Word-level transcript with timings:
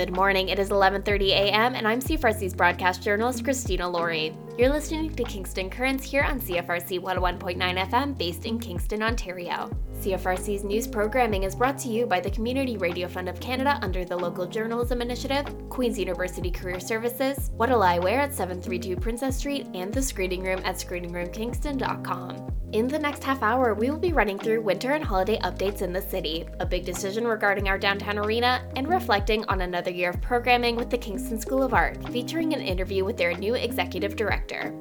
Good 0.00 0.16
morning. 0.16 0.48
It 0.48 0.58
is 0.58 0.70
11:30 0.70 1.28
a.m. 1.28 1.74
and 1.74 1.86
I'm 1.86 2.00
CFRC's 2.00 2.54
broadcast 2.54 3.02
journalist 3.02 3.44
Christena 3.44 3.86
Lawrie. 3.86 4.34
You're 4.56 4.70
listening 4.70 5.14
to 5.14 5.24
Kingston 5.24 5.68
Currents 5.68 6.02
here 6.02 6.22
on 6.22 6.40
CFRC 6.40 6.98
101.9 7.00 7.58
FM 7.58 8.16
based 8.16 8.46
in 8.46 8.58
Kingston, 8.58 9.02
Ontario. 9.02 9.70
CFRC's 10.00 10.64
news 10.64 10.86
programming 10.86 11.42
is 11.42 11.54
brought 11.54 11.76
to 11.80 11.90
you 11.90 12.06
by 12.06 12.18
the 12.18 12.30
Community 12.30 12.78
Radio 12.78 13.08
Fund 13.08 13.28
of 13.28 13.40
Canada 13.40 13.78
under 13.82 14.06
the 14.06 14.16
Local 14.16 14.46
Journalism 14.46 15.02
Initiative, 15.02 15.44
Queen's 15.68 15.98
University 15.98 16.50
Career 16.50 16.80
Services, 16.80 17.50
What'll 17.58 17.82
I 17.82 17.98
Wear 17.98 18.20
at 18.20 18.32
732 18.32 18.96
Princess 18.96 19.36
Street, 19.36 19.66
and 19.74 19.92
the 19.92 20.00
Screening 20.00 20.42
Room 20.42 20.62
at 20.64 20.76
screeningroomkingston.com. 20.76 22.39
In 22.72 22.86
the 22.86 23.00
next 23.00 23.24
half 23.24 23.42
hour, 23.42 23.74
we 23.74 23.90
will 23.90 23.98
be 23.98 24.12
running 24.12 24.38
through 24.38 24.62
winter 24.62 24.92
and 24.92 25.02
holiday 25.02 25.40
updates 25.40 25.82
in 25.82 25.92
the 25.92 26.00
city, 26.00 26.46
a 26.60 26.66
big 26.66 26.84
decision 26.84 27.26
regarding 27.26 27.68
our 27.68 27.76
downtown 27.76 28.16
arena, 28.16 28.62
and 28.76 28.88
reflecting 28.88 29.44
on 29.46 29.62
another 29.62 29.90
year 29.90 30.10
of 30.10 30.20
programming 30.20 30.76
with 30.76 30.88
the 30.88 30.96
Kingston 30.96 31.40
School 31.40 31.64
of 31.64 31.74
Art, 31.74 31.98
featuring 32.10 32.54
an 32.54 32.60
interview 32.60 33.04
with 33.04 33.16
their 33.16 33.36
new 33.36 33.56
executive 33.56 34.14
director. 34.14 34.72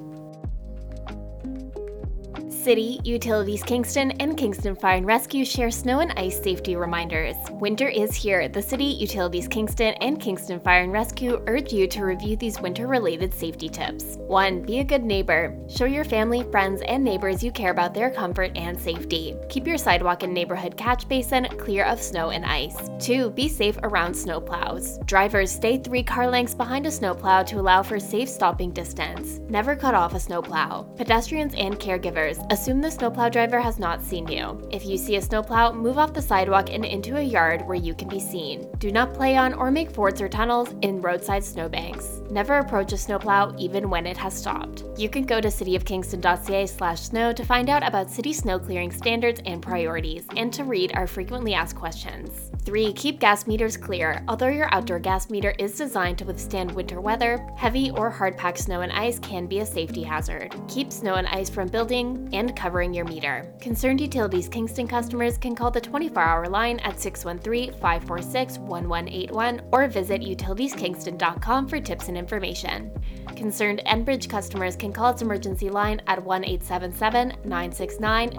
City, 2.69 2.99
Utilities 3.03 3.63
Kingston, 3.63 4.11
and 4.19 4.37
Kingston 4.37 4.75
Fire 4.75 4.97
and 4.97 5.05
Rescue 5.07 5.43
share 5.43 5.71
snow 5.71 6.01
and 6.01 6.11
ice 6.17 6.39
safety 6.39 6.75
reminders. 6.75 7.35
Winter 7.53 7.87
is 7.87 8.13
here. 8.13 8.47
The 8.47 8.61
City, 8.61 8.83
Utilities 8.83 9.47
Kingston, 9.47 9.95
and 10.01 10.21
Kingston 10.21 10.59
Fire 10.59 10.83
and 10.83 10.93
Rescue 10.93 11.41
urge 11.47 11.73
you 11.73 11.87
to 11.87 12.05
review 12.05 12.35
these 12.35 12.61
winter 12.61 12.85
related 12.85 13.33
safety 13.33 13.69
tips. 13.69 14.17
1. 14.17 14.61
Be 14.61 14.81
a 14.81 14.83
good 14.83 15.03
neighbor. 15.03 15.57
Show 15.67 15.85
your 15.85 16.03
family, 16.03 16.43
friends, 16.51 16.83
and 16.83 17.03
neighbors 17.03 17.41
you 17.41 17.51
care 17.51 17.71
about 17.71 17.95
their 17.95 18.11
comfort 18.11 18.51
and 18.55 18.79
safety. 18.79 19.35
Keep 19.49 19.65
your 19.65 19.79
sidewalk 19.79 20.21
and 20.21 20.31
neighborhood 20.31 20.77
catch 20.77 21.07
basin 21.07 21.47
clear 21.57 21.85
of 21.85 21.99
snow 21.99 22.29
and 22.29 22.45
ice. 22.45 22.77
2. 22.99 23.31
Be 23.31 23.49
safe 23.49 23.79
around 23.81 24.13
snowplows. 24.13 25.03
Drivers 25.07 25.51
stay 25.51 25.79
three 25.79 26.03
car 26.03 26.29
lengths 26.29 26.53
behind 26.53 26.85
a 26.85 26.91
snowplow 26.91 27.41
to 27.45 27.59
allow 27.59 27.81
for 27.81 27.99
safe 27.99 28.29
stopping 28.29 28.69
distance. 28.69 29.39
Never 29.49 29.75
cut 29.75 29.95
off 29.95 30.13
a 30.13 30.19
snowplow. 30.19 30.83
Pedestrians 30.95 31.55
and 31.55 31.79
caregivers 31.79 32.37
assume 32.59 32.81
the 32.81 32.91
snowplow 32.91 33.29
driver 33.29 33.61
has 33.61 33.79
not 33.79 34.03
seen 34.03 34.27
you. 34.27 34.67
If 34.69 34.85
you 34.85 34.97
see 34.97 35.15
a 35.15 35.21
snowplow, 35.21 35.71
move 35.71 35.97
off 35.97 36.13
the 36.13 36.21
sidewalk 36.21 36.69
and 36.69 36.83
into 36.83 37.15
a 37.15 37.21
yard 37.21 37.65
where 37.65 37.77
you 37.77 37.95
can 37.95 38.09
be 38.09 38.19
seen. 38.19 38.67
Do 38.79 38.91
not 38.91 39.13
play 39.13 39.37
on 39.37 39.53
or 39.53 39.71
make 39.71 39.89
forts 39.89 40.19
or 40.19 40.27
tunnels 40.27 40.75
in 40.81 40.99
roadside 40.99 41.45
snowbanks. 41.45 42.19
Never 42.29 42.57
approach 42.57 42.91
a 42.91 42.97
snowplow 42.97 43.55
even 43.57 43.89
when 43.89 44.05
it 44.05 44.17
has 44.17 44.33
stopped. 44.33 44.83
You 44.97 45.07
can 45.07 45.23
go 45.23 45.39
to 45.39 45.47
cityofkingston.ca/snow 45.47 47.31
to 47.31 47.45
find 47.45 47.69
out 47.69 47.87
about 47.87 48.09
city 48.09 48.33
snow 48.33 48.59
clearing 48.59 48.91
standards 48.91 49.39
and 49.45 49.61
priorities 49.61 50.25
and 50.35 50.51
to 50.51 50.65
read 50.65 50.91
our 50.95 51.07
frequently 51.07 51.53
asked 51.53 51.77
questions. 51.77 52.48
3. 52.65 52.93
Keep 52.93 53.19
gas 53.19 53.47
meters 53.47 53.77
clear. 53.77 54.23
Although 54.27 54.47
your 54.47 54.73
outdoor 54.73 54.99
gas 54.99 55.29
meter 55.29 55.53
is 55.59 55.77
designed 55.77 56.17
to 56.19 56.25
withstand 56.25 56.71
winter 56.71 57.01
weather, 57.01 57.45
heavy 57.55 57.91
or 57.91 58.09
hard 58.09 58.37
packed 58.37 58.59
snow 58.59 58.81
and 58.81 58.91
ice 58.91 59.19
can 59.19 59.45
be 59.45 59.59
a 59.59 59.65
safety 59.65 60.03
hazard. 60.03 60.55
Keep 60.67 60.91
snow 60.91 61.15
and 61.15 61.27
ice 61.27 61.49
from 61.49 61.67
building 61.67 62.29
and 62.33 62.55
covering 62.55 62.93
your 62.93 63.05
meter. 63.05 63.51
Concerned 63.59 64.01
Utilities 64.01 64.49
Kingston 64.49 64.87
customers 64.87 65.37
can 65.37 65.55
call 65.55 65.71
the 65.71 65.81
24 65.81 66.21
hour 66.21 66.47
line 66.47 66.79
at 66.79 66.99
613 66.99 67.73
546 67.73 68.59
1181 68.59 69.61
or 69.71 69.87
visit 69.87 70.21
utilitieskingston.com 70.21 71.67
for 71.67 71.79
tips 71.79 72.07
and 72.07 72.17
information. 72.17 72.91
Concerned 73.35 73.81
Enbridge 73.85 74.29
customers 74.29 74.75
can 74.75 74.91
call 74.91 75.11
its 75.11 75.21
emergency 75.21 75.69
line 75.69 76.01
at 76.07 76.23
1 76.23 76.43
877 76.43 77.29
969 77.45 78.29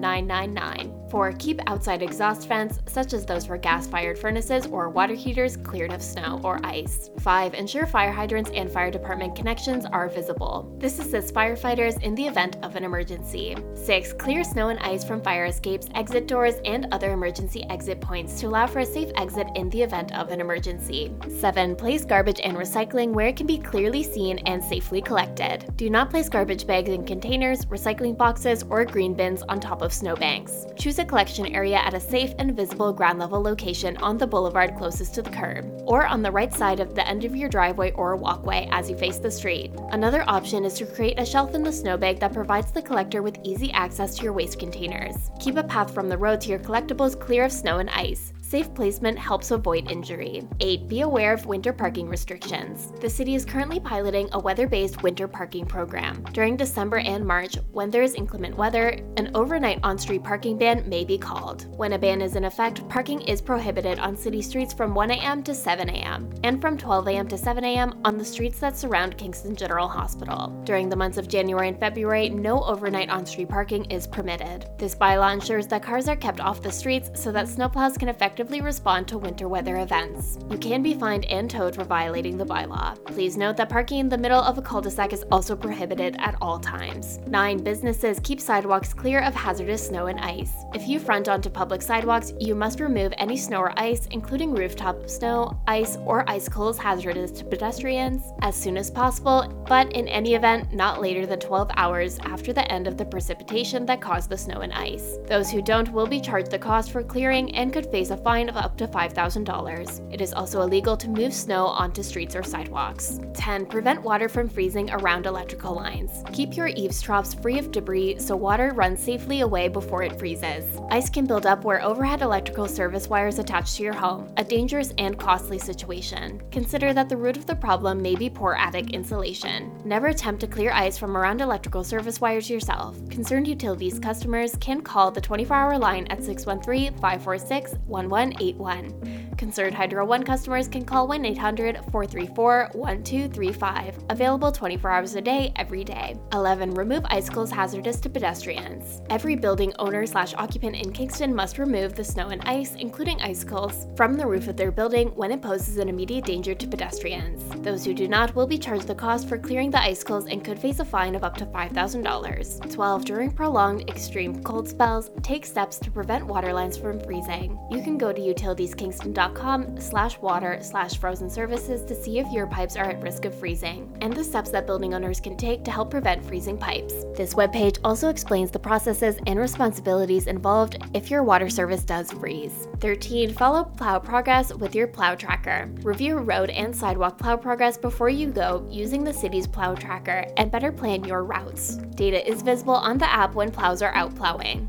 0999 0.00 1.02
for 1.12 1.32
keep 1.32 1.60
outside 1.66 2.02
exhaust 2.02 2.48
vents, 2.48 2.78
such 2.86 3.12
as 3.12 3.26
those 3.26 3.44
for 3.44 3.58
gas 3.62 3.86
fired 3.86 4.18
furnaces 4.18 4.66
or 4.66 4.90
water 4.90 5.14
heaters, 5.14 5.56
cleared 5.56 5.92
of 5.92 6.02
snow 6.02 6.40
or 6.42 6.60
ice. 6.64 7.10
5. 7.20 7.54
Ensure 7.54 7.86
fire 7.86 8.12
hydrants 8.12 8.50
and 8.54 8.70
fire 8.70 8.90
department 8.90 9.36
connections 9.36 9.86
are 9.86 10.08
visible. 10.08 10.74
This 10.78 10.98
assists 10.98 11.30
firefighters 11.30 12.02
in 12.02 12.14
the 12.14 12.26
event 12.26 12.56
of 12.62 12.76
an 12.76 12.84
emergency. 12.84 13.56
6. 13.74 14.12
Clear 14.14 14.42
snow 14.42 14.68
and 14.68 14.80
ice 14.80 15.04
from 15.04 15.22
fire 15.22 15.46
escapes, 15.46 15.88
exit 15.94 16.26
doors, 16.26 16.56
and 16.64 16.88
other 16.92 17.12
emergency 17.12 17.64
exit 17.70 18.00
points 18.00 18.40
to 18.40 18.48
allow 18.48 18.66
for 18.66 18.80
a 18.80 18.86
safe 18.86 19.12
exit 19.16 19.46
in 19.54 19.70
the 19.70 19.82
event 19.82 20.12
of 20.14 20.30
an 20.30 20.40
emergency. 20.40 21.14
7. 21.28 21.76
Place 21.76 22.04
garbage 22.04 22.40
and 22.42 22.56
recycling 22.56 23.12
where 23.12 23.28
it 23.28 23.36
can 23.36 23.46
be 23.46 23.58
clearly 23.58 24.02
seen 24.02 24.38
and 24.40 24.62
safely 24.62 25.00
collected. 25.00 25.72
Do 25.76 25.88
not 25.88 26.10
place 26.10 26.28
garbage 26.28 26.66
bags 26.66 26.90
in 26.90 27.06
containers, 27.06 27.64
recycling 27.66 28.16
boxes, 28.16 28.64
or 28.68 28.84
green 28.84 29.14
bins 29.14 29.42
on 29.48 29.60
top 29.60 29.82
of 29.82 29.92
snowbanks. 29.92 30.66
Choose 30.76 30.98
a 30.98 31.04
collection 31.04 31.46
area 31.46 31.76
at 31.76 31.94
a 31.94 32.00
safe 32.00 32.34
and 32.38 32.56
visible 32.56 32.92
ground 32.92 33.20
level 33.20 33.40
location 33.40 33.51
on 33.98 34.18
the 34.18 34.26
boulevard 34.26 34.76
closest 34.76 35.14
to 35.14 35.22
the 35.22 35.30
curb, 35.30 35.64
or 35.86 36.06
on 36.06 36.22
the 36.22 36.30
right 36.30 36.52
side 36.52 36.80
of 36.80 36.94
the 36.94 37.06
end 37.06 37.24
of 37.24 37.36
your 37.36 37.48
driveway 37.48 37.92
or 37.92 38.16
walkway 38.16 38.68
as 38.70 38.88
you 38.88 38.96
face 38.96 39.18
the 39.18 39.30
street. 39.30 39.72
Another 39.90 40.24
option 40.26 40.64
is 40.64 40.74
to 40.74 40.86
create 40.86 41.18
a 41.18 41.26
shelf 41.26 41.54
in 41.54 41.62
the 41.62 41.72
snowbank 41.72 42.20
that 42.20 42.32
provides 42.32 42.72
the 42.72 42.82
collector 42.82 43.22
with 43.22 43.38
easy 43.44 43.70
access 43.72 44.16
to 44.16 44.24
your 44.24 44.32
waste 44.32 44.58
containers. 44.58 45.30
Keep 45.40 45.56
a 45.56 45.64
path 45.64 45.92
from 45.92 46.08
the 46.08 46.18
road 46.18 46.40
to 46.40 46.48
your 46.48 46.58
collectibles 46.58 47.18
clear 47.18 47.44
of 47.44 47.52
snow 47.52 47.78
and 47.78 47.90
ice. 47.90 48.31
Safe 48.52 48.74
placement 48.74 49.18
helps 49.18 49.50
avoid 49.50 49.90
injury. 49.90 50.46
8. 50.60 50.86
Be 50.86 51.00
aware 51.00 51.32
of 51.32 51.46
winter 51.46 51.72
parking 51.72 52.06
restrictions. 52.06 52.92
The 53.00 53.08
city 53.08 53.34
is 53.34 53.46
currently 53.46 53.80
piloting 53.80 54.28
a 54.32 54.38
weather 54.38 54.66
based 54.66 55.02
winter 55.02 55.26
parking 55.26 55.64
program. 55.64 56.22
During 56.34 56.58
December 56.58 56.98
and 56.98 57.24
March, 57.24 57.56
when 57.70 57.88
there 57.88 58.02
is 58.02 58.12
inclement 58.12 58.54
weather, 58.54 58.88
an 59.16 59.30
overnight 59.34 59.80
on 59.82 59.96
street 59.96 60.22
parking 60.22 60.58
ban 60.58 60.86
may 60.86 61.02
be 61.02 61.16
called. 61.16 61.74
When 61.78 61.94
a 61.94 61.98
ban 61.98 62.20
is 62.20 62.36
in 62.36 62.44
effect, 62.44 62.86
parking 62.90 63.22
is 63.22 63.40
prohibited 63.40 63.98
on 63.98 64.18
city 64.18 64.42
streets 64.42 64.74
from 64.74 64.94
1 64.94 65.12
a.m. 65.12 65.42
to 65.44 65.54
7 65.54 65.88
a.m., 65.88 66.28
and 66.44 66.60
from 66.60 66.76
12 66.76 67.08
a.m. 67.08 67.28
to 67.28 67.38
7 67.38 67.64
a.m. 67.64 68.02
on 68.04 68.18
the 68.18 68.24
streets 68.24 68.58
that 68.58 68.76
surround 68.76 69.16
Kingston 69.16 69.56
General 69.56 69.88
Hospital. 69.88 70.48
During 70.64 70.90
the 70.90 70.96
months 70.96 71.16
of 71.16 71.26
January 71.26 71.68
and 71.68 71.80
February, 71.80 72.28
no 72.28 72.62
overnight 72.64 73.08
on 73.08 73.24
street 73.24 73.48
parking 73.48 73.86
is 73.86 74.06
permitted. 74.06 74.68
This 74.76 74.94
bylaw 74.94 75.32
ensures 75.32 75.66
that 75.68 75.82
cars 75.82 76.06
are 76.06 76.16
kept 76.16 76.40
off 76.40 76.60
the 76.60 76.70
streets 76.70 77.08
so 77.14 77.32
that 77.32 77.46
snowplows 77.46 77.98
can 77.98 78.10
effectively 78.10 78.41
respond 78.50 79.06
to 79.08 79.18
winter 79.18 79.48
weather 79.48 79.78
events. 79.78 80.38
You 80.50 80.58
can 80.58 80.82
be 80.82 80.94
fined 80.94 81.24
and 81.26 81.48
towed 81.48 81.74
for 81.74 81.84
violating 81.84 82.36
the 82.36 82.44
bylaw. 82.44 82.96
Please 83.06 83.36
note 83.36 83.56
that 83.58 83.68
parking 83.68 84.00
in 84.00 84.08
the 84.08 84.18
middle 84.18 84.42
of 84.42 84.58
a 84.58 84.62
cul-de-sac 84.62 85.12
is 85.12 85.24
also 85.30 85.54
prohibited 85.54 86.16
at 86.18 86.34
all 86.40 86.58
times. 86.58 87.18
9. 87.28 87.62
Businesses 87.62 88.20
keep 88.22 88.40
sidewalks 88.40 88.92
clear 88.92 89.20
of 89.20 89.34
hazardous 89.34 89.86
snow 89.86 90.06
and 90.06 90.18
ice. 90.18 90.52
If 90.74 90.88
you 90.88 90.98
front 90.98 91.28
onto 91.28 91.50
public 91.50 91.82
sidewalks, 91.82 92.32
you 92.40 92.54
must 92.54 92.80
remove 92.80 93.12
any 93.18 93.36
snow 93.36 93.60
or 93.60 93.78
ice, 93.78 94.08
including 94.10 94.54
rooftop 94.54 95.08
snow, 95.08 95.56
ice, 95.66 95.96
or 96.04 96.28
icicles 96.28 96.78
hazardous 96.78 97.30
to 97.32 97.44
pedestrians, 97.44 98.22
as 98.40 98.56
soon 98.56 98.76
as 98.76 98.90
possible, 98.90 99.46
but 99.68 99.92
in 99.92 100.08
any 100.08 100.34
event, 100.34 100.72
not 100.72 101.00
later 101.00 101.26
than 101.26 101.38
12 101.38 101.70
hours 101.76 102.18
after 102.24 102.52
the 102.52 102.70
end 102.72 102.86
of 102.86 102.96
the 102.96 103.04
precipitation 103.04 103.86
that 103.86 104.00
caused 104.00 104.30
the 104.30 104.36
snow 104.36 104.60
and 104.60 104.72
ice. 104.72 105.18
Those 105.26 105.50
who 105.50 105.62
don't 105.62 105.92
will 105.92 106.06
be 106.06 106.20
charged 106.20 106.50
the 106.50 106.58
cost 106.58 106.90
for 106.90 107.02
clearing 107.02 107.54
and 107.54 107.72
could 107.72 107.86
face 107.86 108.10
a 108.10 108.16
fine 108.16 108.31
of 108.32 108.56
up 108.56 108.78
to 108.78 108.86
$5,000. 108.86 110.12
It 110.12 110.20
is 110.20 110.32
also 110.32 110.62
illegal 110.62 110.96
to 110.96 111.08
move 111.08 111.34
snow 111.34 111.66
onto 111.66 112.02
streets 112.02 112.34
or 112.34 112.42
sidewalks. 112.42 113.20
10. 113.34 113.66
Prevent 113.66 114.02
water 114.02 114.28
from 114.28 114.48
freezing 114.48 114.90
around 114.90 115.26
electrical 115.26 115.74
lines. 115.74 116.24
Keep 116.32 116.56
your 116.56 116.68
eaves 116.68 117.02
troughs 117.02 117.34
free 117.34 117.58
of 117.58 117.70
debris 117.70 118.18
so 118.18 118.34
water 118.34 118.72
runs 118.72 119.02
safely 119.02 119.40
away 119.40 119.68
before 119.68 120.02
it 120.02 120.18
freezes. 120.18 120.64
Ice 120.90 121.10
can 121.10 121.26
build 121.26 121.44
up 121.44 121.64
where 121.64 121.82
overhead 121.82 122.22
electrical 122.22 122.66
service 122.66 123.08
wires 123.08 123.38
attach 123.38 123.76
to 123.76 123.82
your 123.82 123.92
home, 123.92 124.32
a 124.38 124.44
dangerous 124.44 124.94
and 124.96 125.18
costly 125.18 125.58
situation. 125.58 126.40
Consider 126.50 126.94
that 126.94 127.08
the 127.10 127.16
root 127.16 127.36
of 127.36 127.46
the 127.46 127.54
problem 127.54 128.00
may 128.00 128.14
be 128.14 128.30
poor 128.30 128.54
attic 128.54 128.90
insulation. 128.92 129.70
Never 129.84 130.06
attempt 130.06 130.40
to 130.40 130.46
clear 130.46 130.72
ice 130.72 130.96
from 130.96 131.16
around 131.16 131.42
electrical 131.42 131.84
service 131.84 132.20
wires 132.20 132.48
yourself. 132.48 132.96
Concerned 133.10 133.46
utilities 133.46 133.98
customers 133.98 134.56
can 134.56 134.80
call 134.80 135.10
the 135.10 135.20
24 135.20 135.56
hour 135.56 135.78
line 135.78 136.06
at 136.06 136.24
613 136.24 136.92
546 136.94 137.74
1181. 138.12 139.31
Concerned 139.42 139.74
Hydro 139.74 140.04
One 140.04 140.22
customers 140.22 140.68
can 140.68 140.84
call 140.84 141.08
1 141.08 141.24
800 141.24 141.74
434 141.90 142.68
1235. 142.74 144.04
Available 144.08 144.52
24 144.52 144.88
hours 144.88 145.16
a 145.16 145.20
day, 145.20 145.52
every 145.56 145.82
day. 145.82 146.14
11. 146.32 146.74
Remove 146.74 147.04
icicles 147.06 147.50
hazardous 147.50 147.98
to 148.02 148.08
pedestrians. 148.08 149.02
Every 149.10 149.34
building 149.34 149.72
owner 149.80 150.06
slash 150.06 150.32
occupant 150.34 150.76
in 150.76 150.92
Kingston 150.92 151.34
must 151.34 151.58
remove 151.58 151.96
the 151.96 152.04
snow 152.04 152.28
and 152.28 152.40
ice, 152.44 152.76
including 152.76 153.20
icicles, 153.20 153.88
from 153.96 154.14
the 154.14 154.24
roof 154.24 154.46
of 154.46 154.56
their 154.56 154.70
building 154.70 155.08
when 155.16 155.32
it 155.32 155.42
poses 155.42 155.78
an 155.78 155.88
immediate 155.88 156.24
danger 156.24 156.54
to 156.54 156.68
pedestrians. 156.68 157.42
Those 157.64 157.84
who 157.84 157.94
do 157.94 158.06
not 158.06 158.36
will 158.36 158.46
be 158.46 158.58
charged 158.58 158.86
the 158.86 158.94
cost 158.94 159.28
for 159.28 159.38
clearing 159.38 159.72
the 159.72 159.82
icicles 159.82 160.26
and 160.26 160.44
could 160.44 160.60
face 160.60 160.78
a 160.78 160.84
fine 160.84 161.16
of 161.16 161.24
up 161.24 161.36
to 161.38 161.46
$5,000. 161.46 162.72
12. 162.72 163.04
During 163.04 163.32
prolonged 163.32 163.90
extreme 163.90 164.40
cold 164.44 164.68
spells, 164.68 165.10
take 165.24 165.44
steps 165.44 165.80
to 165.80 165.90
prevent 165.90 166.24
water 166.24 166.52
lines 166.52 166.76
from 166.76 167.00
freezing. 167.00 167.58
You 167.72 167.82
can 167.82 167.98
go 167.98 168.12
to 168.12 168.20
utilitieskingston.com 168.20 169.31
canada.com 169.32 169.80
slash 169.80 170.18
water 170.18 170.58
slash 170.60 170.98
frozen 170.98 171.28
services 171.28 171.84
to 171.84 171.94
see 171.94 172.18
if 172.18 172.30
your 172.32 172.46
pipes 172.46 172.76
are 172.76 172.84
at 172.84 173.02
risk 173.02 173.24
of 173.24 173.34
freezing 173.34 173.90
and 174.00 174.12
the 174.12 174.24
steps 174.24 174.50
that 174.50 174.66
building 174.66 174.94
owners 174.94 175.20
can 175.20 175.36
take 175.36 175.64
to 175.64 175.70
help 175.70 175.90
prevent 175.90 176.24
freezing 176.24 176.58
pipes. 176.58 176.94
This 177.16 177.34
webpage 177.34 177.78
also 177.84 178.08
explains 178.08 178.50
the 178.50 178.58
processes 178.58 179.16
and 179.26 179.38
responsibilities 179.38 180.26
involved 180.26 180.78
if 180.94 181.10
your 181.10 181.22
water 181.22 181.48
service 181.48 181.84
does 181.84 182.12
freeze. 182.12 182.68
13. 182.80 183.32
Follow 183.32 183.64
plow 183.64 183.98
progress 183.98 184.52
with 184.54 184.74
your 184.74 184.86
plow 184.86 185.14
tracker. 185.14 185.70
Review 185.82 186.18
road 186.18 186.50
and 186.50 186.74
sidewalk 186.74 187.18
plow 187.18 187.36
progress 187.36 187.78
before 187.78 188.08
you 188.08 188.28
go 188.28 188.66
using 188.70 189.04
the 189.04 189.12
city's 189.12 189.46
plow 189.46 189.74
tracker 189.74 190.24
and 190.36 190.50
better 190.50 190.72
plan 190.72 191.04
your 191.04 191.24
routes. 191.24 191.76
Data 191.94 192.26
is 192.28 192.42
visible 192.42 192.74
on 192.74 192.98
the 192.98 193.10
app 193.10 193.34
when 193.34 193.50
plows 193.50 193.82
are 193.82 193.94
out 193.94 194.14
plowing. 194.14 194.68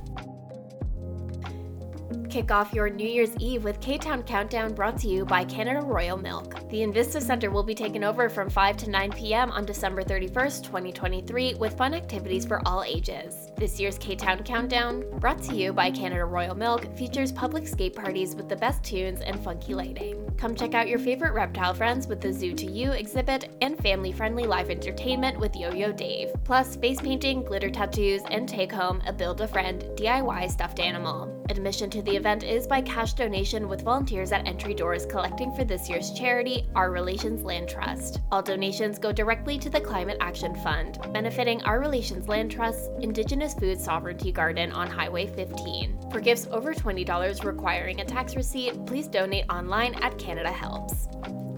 Kick 2.33 2.49
off 2.49 2.73
your 2.73 2.89
New 2.89 3.07
Year's 3.07 3.29
Eve 3.37 3.63
with 3.63 3.79
K 3.79 3.95
Town 3.99 4.23
Countdown 4.23 4.73
brought 4.73 4.97
to 5.01 5.07
you 5.07 5.23
by 5.23 5.45
Canada 5.45 5.81
Royal 5.81 6.17
Milk. 6.17 6.67
The 6.69 6.79
Invista 6.79 7.21
Center 7.21 7.51
will 7.51 7.61
be 7.61 7.75
taken 7.75 8.03
over 8.03 8.27
from 8.27 8.49
5 8.49 8.75
to 8.77 8.89
9 8.89 9.11
p.m. 9.11 9.51
on 9.51 9.67
December 9.67 10.01
31st, 10.01 10.63
2023, 10.63 11.53
with 11.53 11.77
fun 11.77 11.93
activities 11.93 12.43
for 12.43 12.59
all 12.67 12.83
ages. 12.83 13.52
This 13.55 13.79
year's 13.79 13.97
K 13.97 14.15
Town 14.15 14.43
Countdown, 14.43 15.05
brought 15.19 15.41
to 15.43 15.55
you 15.55 15.71
by 15.71 15.91
Canada 15.91 16.25
Royal 16.25 16.55
Milk, 16.55 16.93
features 16.97 17.31
public 17.31 17.67
skate 17.67 17.95
parties 17.95 18.35
with 18.35 18.49
the 18.49 18.55
best 18.55 18.83
tunes 18.83 19.21
and 19.21 19.41
funky 19.43 19.73
lighting. 19.73 20.19
Come 20.37 20.55
check 20.55 20.73
out 20.73 20.89
your 20.89 20.99
favorite 20.99 21.33
reptile 21.33 21.73
friends 21.73 22.07
with 22.07 22.19
the 22.19 22.33
Zoo 22.33 22.53
to 22.55 22.65
You 22.65 22.91
exhibit 22.91 23.55
and 23.61 23.77
family 23.77 24.11
friendly 24.11 24.45
live 24.45 24.69
entertainment 24.69 25.39
with 25.39 25.55
Yo 25.55 25.71
Yo 25.71 25.91
Dave, 25.91 26.31
plus 26.43 26.75
face 26.75 26.99
painting, 26.99 27.43
glitter 27.43 27.69
tattoos, 27.69 28.23
and 28.31 28.49
take 28.49 28.71
home 28.71 29.01
a 29.05 29.13
Build 29.13 29.39
a 29.41 29.47
Friend 29.47 29.81
DIY 29.95 30.51
stuffed 30.51 30.79
animal. 30.79 31.29
Admission 31.49 31.89
to 31.91 32.01
the 32.01 32.15
event 32.15 32.43
is 32.43 32.67
by 32.67 32.81
cash 32.81 33.13
donation 33.13 33.67
with 33.69 33.83
volunteers 33.83 34.31
at 34.31 34.47
entry 34.47 34.73
doors 34.73 35.05
collecting 35.05 35.53
for 35.53 35.63
this 35.63 35.89
year's 35.89 36.11
charity, 36.11 36.65
Our 36.73 36.91
Relations 36.91 37.43
Land 37.43 37.69
Trust. 37.69 38.19
All 38.31 38.41
donations 38.41 38.97
go 38.97 39.11
directly 39.11 39.59
to 39.59 39.69
the 39.69 39.81
Climate 39.81 40.17
Action 40.19 40.55
Fund, 40.55 40.99
benefiting 41.13 41.61
Our 41.63 41.79
Relations 41.79 42.27
Land 42.27 42.51
Trust, 42.51 42.89
Indigenous 43.01 43.42
Food 43.51 43.81
Sovereignty 43.81 44.31
Garden 44.31 44.71
on 44.71 44.87
Highway 44.87 45.27
15. 45.27 46.11
For 46.11 46.21
gifts 46.21 46.47
over 46.51 46.73
$20 46.73 47.43
requiring 47.43 47.99
a 47.99 48.05
tax 48.05 48.37
receipt, 48.37 48.85
please 48.85 49.07
donate 49.07 49.45
online 49.49 49.95
at 49.95 50.17
Canada 50.17 50.51
Helps. 50.51 51.09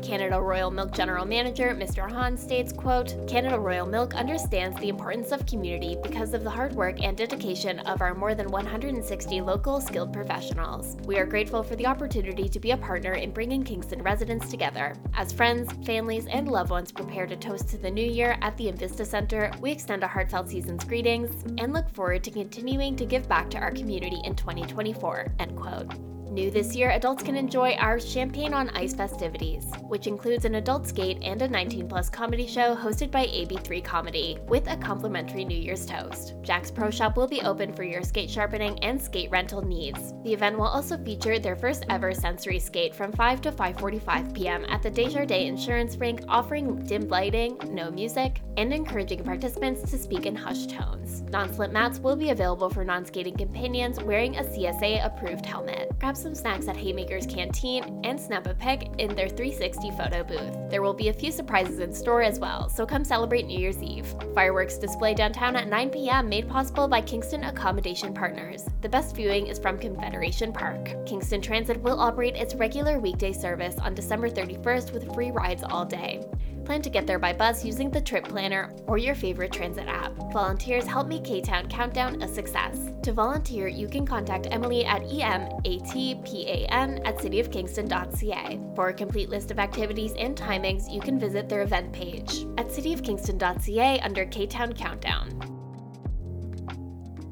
Canada 0.06 0.40
Royal 0.40 0.70
Milk 0.70 0.92
General 0.92 1.26
Manager 1.26 1.76
Mr. 1.76 2.10
Hahn 2.10 2.38
states, 2.38 2.72
quote, 2.72 3.16
Canada 3.28 3.58
Royal 3.58 3.88
Milk 3.88 4.14
understands 4.14 4.80
the 4.80 4.90
importance 4.90 5.32
of 5.32 5.48
community 5.48 5.98
because 6.04 6.36
of 6.36 6.44
the 6.44 6.50
hard 6.50 6.74
work 6.74 7.02
and 7.02 7.18
dedication 7.18 7.80
of 7.80 8.02
our 8.02 8.14
more 8.14 8.36
than 8.36 8.48
160 8.50 9.42
local 9.42 9.82
skilled 9.82 10.14
professionals. 10.14 10.96
We 11.06 11.18
are 11.18 11.26
grateful 11.26 11.64
for 11.64 11.76
the 11.76 11.88
opportunity 11.88 12.48
to 12.48 12.60
be 12.60 12.72
a 12.72 12.78
partner 12.78 13.14
in 13.14 13.32
bringing 13.32 13.64
Kingston 13.64 14.04
residents 14.04 14.52
together. 14.52 14.96
As 15.16 15.34
friends, 15.34 15.72
families, 15.86 16.28
and 16.28 16.48
loved 16.48 16.70
ones 16.70 16.92
prepare 16.92 17.26
to 17.26 17.36
toast 17.36 17.68
to 17.70 17.80
the 17.80 17.90
new 17.90 18.06
year 18.06 18.38
at 18.42 18.56
the 18.58 18.72
Invista 18.72 19.06
Center, 19.08 19.52
we 19.60 19.72
extend 19.72 20.04
a 20.04 20.08
heartfelt 20.08 20.50
season's 20.50 20.84
greetings 20.84 21.44
and 21.58 21.74
look 21.74 21.90
forward 21.90 22.24
to 22.26 22.32
continuing 22.32 22.96
to 22.96 23.06
give 23.06 23.28
back 23.28 23.50
to 23.50 23.58
our 23.58 23.72
community 23.72 24.22
in 24.24 24.36
2024, 24.36 25.34
end 25.40 25.56
quote. 25.56 26.15
New 26.36 26.52
this 26.52 26.76
year, 26.76 26.90
adults 26.90 27.24
can 27.24 27.38
enjoy 27.38 27.76
our 27.76 27.98
Champagne 27.98 28.54
on 28.54 28.70
Ice 28.72 28.94
festivities, 28.94 29.72
which 29.88 30.06
includes 30.06 30.44
an 30.44 30.56
adult 30.56 30.86
skate 30.86 31.18
and 31.22 31.42
a 31.42 31.48
19 31.48 31.88
plus 31.88 32.10
comedy 32.10 32.46
show 32.46 32.76
hosted 32.76 33.10
by 33.10 33.26
AB3 33.28 33.82
Comedy, 33.82 34.38
with 34.50 34.68
a 34.68 34.76
complimentary 34.76 35.46
New 35.46 35.58
Year's 35.58 35.86
toast. 35.86 36.34
Jack's 36.42 36.70
Pro 36.70 36.90
Shop 36.90 37.16
will 37.16 37.30
be 37.30 37.40
open 37.44 37.72
for 37.72 37.86
your 37.86 38.04
skate 38.04 38.30
sharpening 38.30 38.78
and 38.80 39.02
skate 39.02 39.32
rental 39.32 39.62
needs. 39.62 40.14
The 40.26 40.34
event 40.34 40.58
will 40.58 40.66
also 40.66 40.98
feature 40.98 41.40
their 41.40 41.56
first 41.56 41.86
ever 41.88 42.14
sensory 42.14 42.60
skate 42.60 42.94
from 42.94 43.14
5 43.14 43.40
to 43.40 43.54
5:45 43.54 44.34
p.m. 44.34 44.66
at 44.68 44.84
the 44.84 44.92
Desjardins 44.92 45.48
Insurance 45.48 45.96
Rink, 45.96 46.20
offering 46.28 46.84
dim 46.84 47.08
lighting, 47.08 47.58
no 47.70 47.90
music, 47.90 48.42
and 48.58 48.74
encouraging 48.74 49.24
participants 49.24 49.90
to 49.90 49.98
speak 49.98 50.26
in 50.26 50.36
hushed 50.36 50.72
tones. 50.72 51.22
Non-slip 51.32 51.72
mats 51.72 52.00
will 52.00 52.18
be 52.18 52.32
available 52.32 52.70
for 52.70 52.84
non-skating 52.84 53.38
companions 53.38 54.04
wearing 54.04 54.36
a 54.36 54.44
CSA 54.44 55.06
approved 55.06 55.46
helmet. 55.46 55.98
Grab 55.98 56.18
some 56.26 56.34
snacks 56.34 56.68
at 56.68 56.76
Haymakers 56.76 57.28
Canteen 57.28 58.02
and 58.04 58.20
snap 58.20 58.48
a 58.48 58.56
pic 58.56 58.90
in 58.98 59.14
their 59.14 59.30
360 59.30 59.92
photo 59.92 60.24
booth. 60.24 60.72
There 60.72 60.82
will 60.82 60.96
be 60.96 61.10
a 61.10 61.14
few 61.14 61.32
surprises 61.32 61.78
in 61.78 61.94
store 61.94 62.24
as 62.24 62.40
well, 62.40 62.68
so 62.68 62.84
come 62.84 63.06
celebrate 63.06 63.46
New 63.46 63.60
Year's 63.60 63.84
Eve. 63.84 64.16
Fireworks 64.34 64.80
display 64.80 65.14
downtown 65.14 65.56
at 65.56 65.68
9 65.68 65.92
p.m. 65.92 66.28
made 66.28 66.50
possible 66.50 66.88
by 66.88 67.00
Kingston 67.00 67.44
Accommodation 67.44 68.12
Partners. 68.12 68.66
The 68.82 68.90
best 68.90 69.16
viewing 69.16 69.46
is 69.46 69.60
from 69.60 69.78
Confederation 69.78 70.52
Park. 70.52 70.96
Kingston 71.06 71.42
Transit 71.42 71.80
will 71.80 72.00
operate 72.00 72.36
its 72.36 72.56
regular 72.56 72.98
weekday 72.98 73.32
service 73.32 73.76
on 73.78 73.94
December 73.94 74.28
31st 74.28 74.94
with 74.94 75.14
free 75.14 75.30
rides 75.30 75.62
all 75.62 75.86
day. 75.86 76.26
Plan 76.66 76.82
to 76.82 76.90
get 76.90 77.06
there 77.06 77.20
by 77.20 77.32
bus 77.32 77.64
using 77.64 77.92
the 77.92 78.02
Trip 78.02 78.28
Planner 78.28 78.74
or 78.88 78.98
your 78.98 79.14
favorite 79.14 79.52
transit 79.52 79.88
app. 79.88 80.14
Volunteers 80.34 80.86
help 80.86 81.08
make 81.08 81.24
K 81.24 81.40
Town 81.40 81.70
Countdown 81.70 82.22
a 82.24 82.28
success. 82.28 82.92
To 83.04 83.14
volunteer, 83.14 83.68
you 83.68 83.88
can 83.88 84.06
contact 84.06 84.48
Emily 84.50 84.84
at 84.84 85.04
ematpan 85.04 87.02
at 87.06 87.18
cityofkingston.ca. 87.18 88.60
For 88.76 88.90
a 88.90 88.94
complete 88.94 89.30
list 89.30 89.52
of 89.52 89.60
activities 89.60 90.14
and 90.18 90.36
timings, 90.36 90.92
you 90.92 91.02
can 91.02 91.20
visit 91.20 91.48
their 91.48 91.62
event 91.62 91.94
page 91.94 92.46
at 92.58 92.68
cityofkingston.ca 92.68 94.00
under 94.00 94.26
K 94.26 94.48
Town 94.48 94.74
Countdown. 94.74 95.55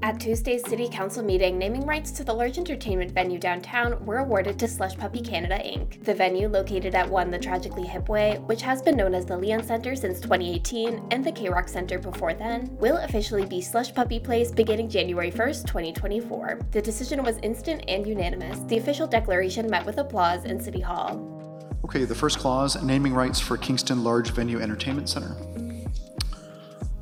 At 0.04 0.20
Tuesday's 0.20 0.68
City 0.68 0.90
Council 0.90 1.24
meeting, 1.24 1.58
naming 1.58 1.86
rights 1.86 2.12
to 2.12 2.26
the 2.26 2.34
large 2.34 2.58
entertainment 2.58 3.12
venue 3.12 3.40
downtown 3.40 4.06
were 4.06 4.18
awarded 4.18 4.60
to 4.60 4.68
Slush 4.68 4.96
Puppie 4.98 5.26
Canada 5.26 5.56
Inc. 5.56 6.04
The 6.04 6.14
venue, 6.14 6.50
located 6.50 6.94
at 6.94 7.10
1 7.10 7.32
the 7.32 7.40
Tragically 7.40 7.88
Hip 7.88 8.10
Way, 8.10 8.38
which 8.46 8.62
has 8.64 8.82
been 8.82 8.98
known 8.98 9.16
as 9.16 9.26
the 9.26 9.38
Leon 9.38 9.64
Center 9.64 9.96
since 9.96 10.20
2018 10.20 11.08
and 11.12 11.24
the 11.24 11.32
K 11.32 11.48
Rock 11.48 11.70
Center 11.70 12.00
before 12.00 12.34
then, 12.34 12.76
will 12.82 12.98
officially 12.98 13.46
be 13.46 13.62
Slush 13.62 13.94
Puppie 13.94 14.22
Place 14.22 14.52
beginning 14.52 14.90
January 14.90 15.32
1st, 15.32 15.68
2024. 15.68 16.60
The 16.72 16.82
decision 16.82 17.24
was 17.24 17.38
instant 17.38 17.86
and 17.88 18.06
unanimous. 18.06 18.60
The 18.68 18.80
official 18.80 19.08
declaration 19.08 19.70
met 19.70 19.86
with 19.86 20.00
applause 20.00 20.44
in 20.44 20.60
City 20.60 20.82
Hall. 20.82 21.80
Okay, 21.86 22.04
the 22.04 22.14
first 22.14 22.40
clause, 22.40 22.84
naming 22.84 23.14
rights 23.14 23.40
for 23.40 23.56
Kingston 23.56 24.04
Large 24.04 24.32
Venue 24.32 24.60
Entertainment 24.60 25.08
Center. 25.08 25.34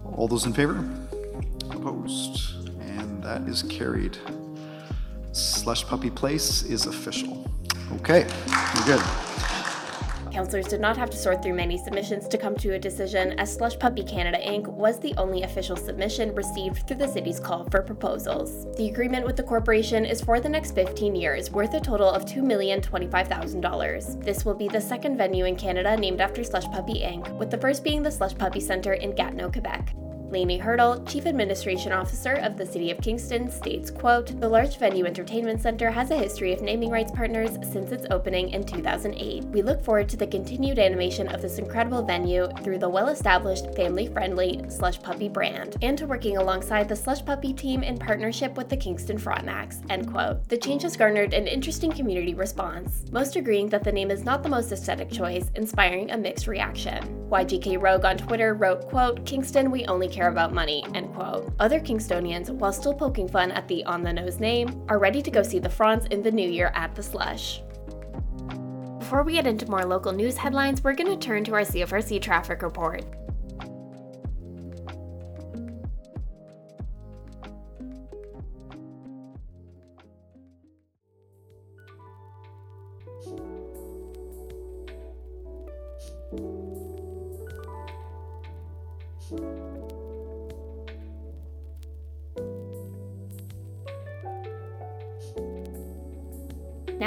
All 0.05 0.27
those 0.27 0.45
in 0.45 0.53
favor? 0.53 0.87
Opposed? 1.71 2.60
That 3.21 3.47
is 3.47 3.63
carried. 3.63 4.17
Slush 5.31 5.85
Puppie 5.85 6.13
Place 6.13 6.63
is 6.63 6.85
official. 6.87 7.49
Okay, 7.93 8.25
we're 8.75 8.85
good. 8.85 9.01
Councillors 10.31 10.67
did 10.67 10.79
not 10.79 10.95
have 10.95 11.09
to 11.09 11.17
sort 11.17 11.43
through 11.43 11.53
many 11.53 11.77
submissions 11.77 12.27
to 12.29 12.37
come 12.37 12.55
to 12.55 12.73
a 12.73 12.79
decision, 12.79 13.33
as 13.37 13.53
Slush 13.53 13.77
Puppie 13.77 14.07
Canada 14.07 14.37
Inc. 14.37 14.65
was 14.67 14.97
the 14.99 15.13
only 15.17 15.43
official 15.43 15.75
submission 15.75 16.33
received 16.33 16.87
through 16.87 16.97
the 16.97 17.07
city's 17.07 17.39
call 17.39 17.65
for 17.69 17.81
proposals. 17.81 18.65
The 18.77 18.87
agreement 18.87 19.25
with 19.25 19.35
the 19.35 19.43
corporation 19.43 20.05
is 20.05 20.21
for 20.21 20.39
the 20.39 20.47
next 20.47 20.71
15 20.73 21.15
years, 21.15 21.51
worth 21.51 21.73
a 21.73 21.81
total 21.81 22.09
of 22.09 22.25
$2,025,000. 22.25 24.23
This 24.23 24.45
will 24.45 24.55
be 24.55 24.69
the 24.69 24.79
second 24.79 25.17
venue 25.17 25.43
in 25.45 25.57
Canada 25.57 25.97
named 25.97 26.21
after 26.21 26.45
Slush 26.45 26.65
Puppie 26.65 27.03
Inc., 27.05 27.29
with 27.37 27.51
the 27.51 27.57
first 27.57 27.83
being 27.83 28.01
the 28.01 28.11
Slush 28.11 28.33
Puppie 28.33 28.61
Centre 28.61 28.93
in 28.93 29.13
Gatineau, 29.13 29.51
Quebec. 29.51 29.93
Lanie 30.31 30.57
Hurdle, 30.57 31.03
Chief 31.03 31.25
Administration 31.25 31.91
Officer 31.91 32.35
of 32.35 32.55
the 32.55 32.65
City 32.65 32.89
of 32.89 33.01
Kingston, 33.01 33.51
states, 33.51 33.91
quote, 33.91 34.39
The 34.39 34.47
large 34.47 34.77
venue 34.77 35.05
entertainment 35.05 35.61
center 35.61 35.91
has 35.91 36.09
a 36.09 36.17
history 36.17 36.53
of 36.53 36.61
naming 36.61 36.89
rights 36.89 37.11
partners 37.11 37.57
since 37.69 37.91
its 37.91 38.05
opening 38.11 38.51
in 38.51 38.63
2008. 38.63 39.43
We 39.47 39.61
look 39.61 39.83
forward 39.83 40.07
to 40.07 40.15
the 40.15 40.25
continued 40.25 40.79
animation 40.79 41.27
of 41.27 41.41
this 41.41 41.57
incredible 41.57 42.01
venue 42.01 42.47
through 42.63 42.77
the 42.77 42.87
well-established, 42.87 43.75
family-friendly 43.75 44.69
Slush 44.69 44.99
Puppie 45.01 45.31
brand, 45.31 45.75
and 45.81 45.97
to 45.97 46.07
working 46.07 46.37
alongside 46.37 46.87
the 46.87 46.95
Slush 46.95 47.23
Puppie 47.23 47.55
team 47.55 47.83
in 47.83 47.97
partnership 47.97 48.55
with 48.55 48.69
the 48.69 48.77
Kingston 48.77 49.17
Frontenacs, 49.17 49.83
end 49.89 50.09
quote. 50.09 50.47
The 50.47 50.57
change 50.57 50.83
has 50.83 50.95
garnered 50.95 51.33
an 51.33 51.47
interesting 51.47 51.91
community 51.91 52.35
response, 52.35 53.03
most 53.11 53.35
agreeing 53.35 53.67
that 53.69 53.83
the 53.83 53.91
name 53.91 54.09
is 54.09 54.23
not 54.23 54.43
the 54.43 54.49
most 54.49 54.71
aesthetic 54.71 55.11
choice, 55.11 55.51
inspiring 55.55 56.11
a 56.11 56.17
mixed 56.17 56.47
reaction. 56.47 57.27
YGK 57.29 57.81
Rogue 57.81 58.05
on 58.05 58.17
Twitter 58.17 58.53
wrote, 58.53 58.87
quote, 58.87 59.25
Kingston, 59.25 59.71
we 59.71 59.85
only 59.85 60.07
care 60.07 60.20
about 60.27 60.53
money, 60.53 60.85
end 60.93 61.13
quote. 61.13 61.51
Other 61.59 61.79
Kingstonians, 61.79 62.49
while 62.49 62.73
still 62.73 62.93
poking 62.93 63.27
fun 63.27 63.51
at 63.51 63.67
the 63.67 63.83
on 63.85 64.03
the 64.03 64.13
nose 64.13 64.39
name, 64.39 64.83
are 64.89 64.99
ready 64.99 65.21
to 65.21 65.31
go 65.31 65.43
see 65.43 65.59
the 65.59 65.69
Fronts 65.69 66.05
in 66.07 66.21
the 66.21 66.31
new 66.31 66.49
year 66.49 66.71
at 66.75 66.95
the 66.95 67.03
Slush. 67.03 67.61
Before 68.99 69.23
we 69.23 69.33
get 69.33 69.47
into 69.47 69.69
more 69.69 69.85
local 69.85 70.13
news 70.13 70.37
headlines, 70.37 70.83
we're 70.83 70.95
going 70.95 71.19
to 71.19 71.27
turn 71.27 71.43
to 71.43 71.53
our 71.53 71.61
CFRC 71.61 72.21
traffic 72.21 72.61
report. 72.61 73.03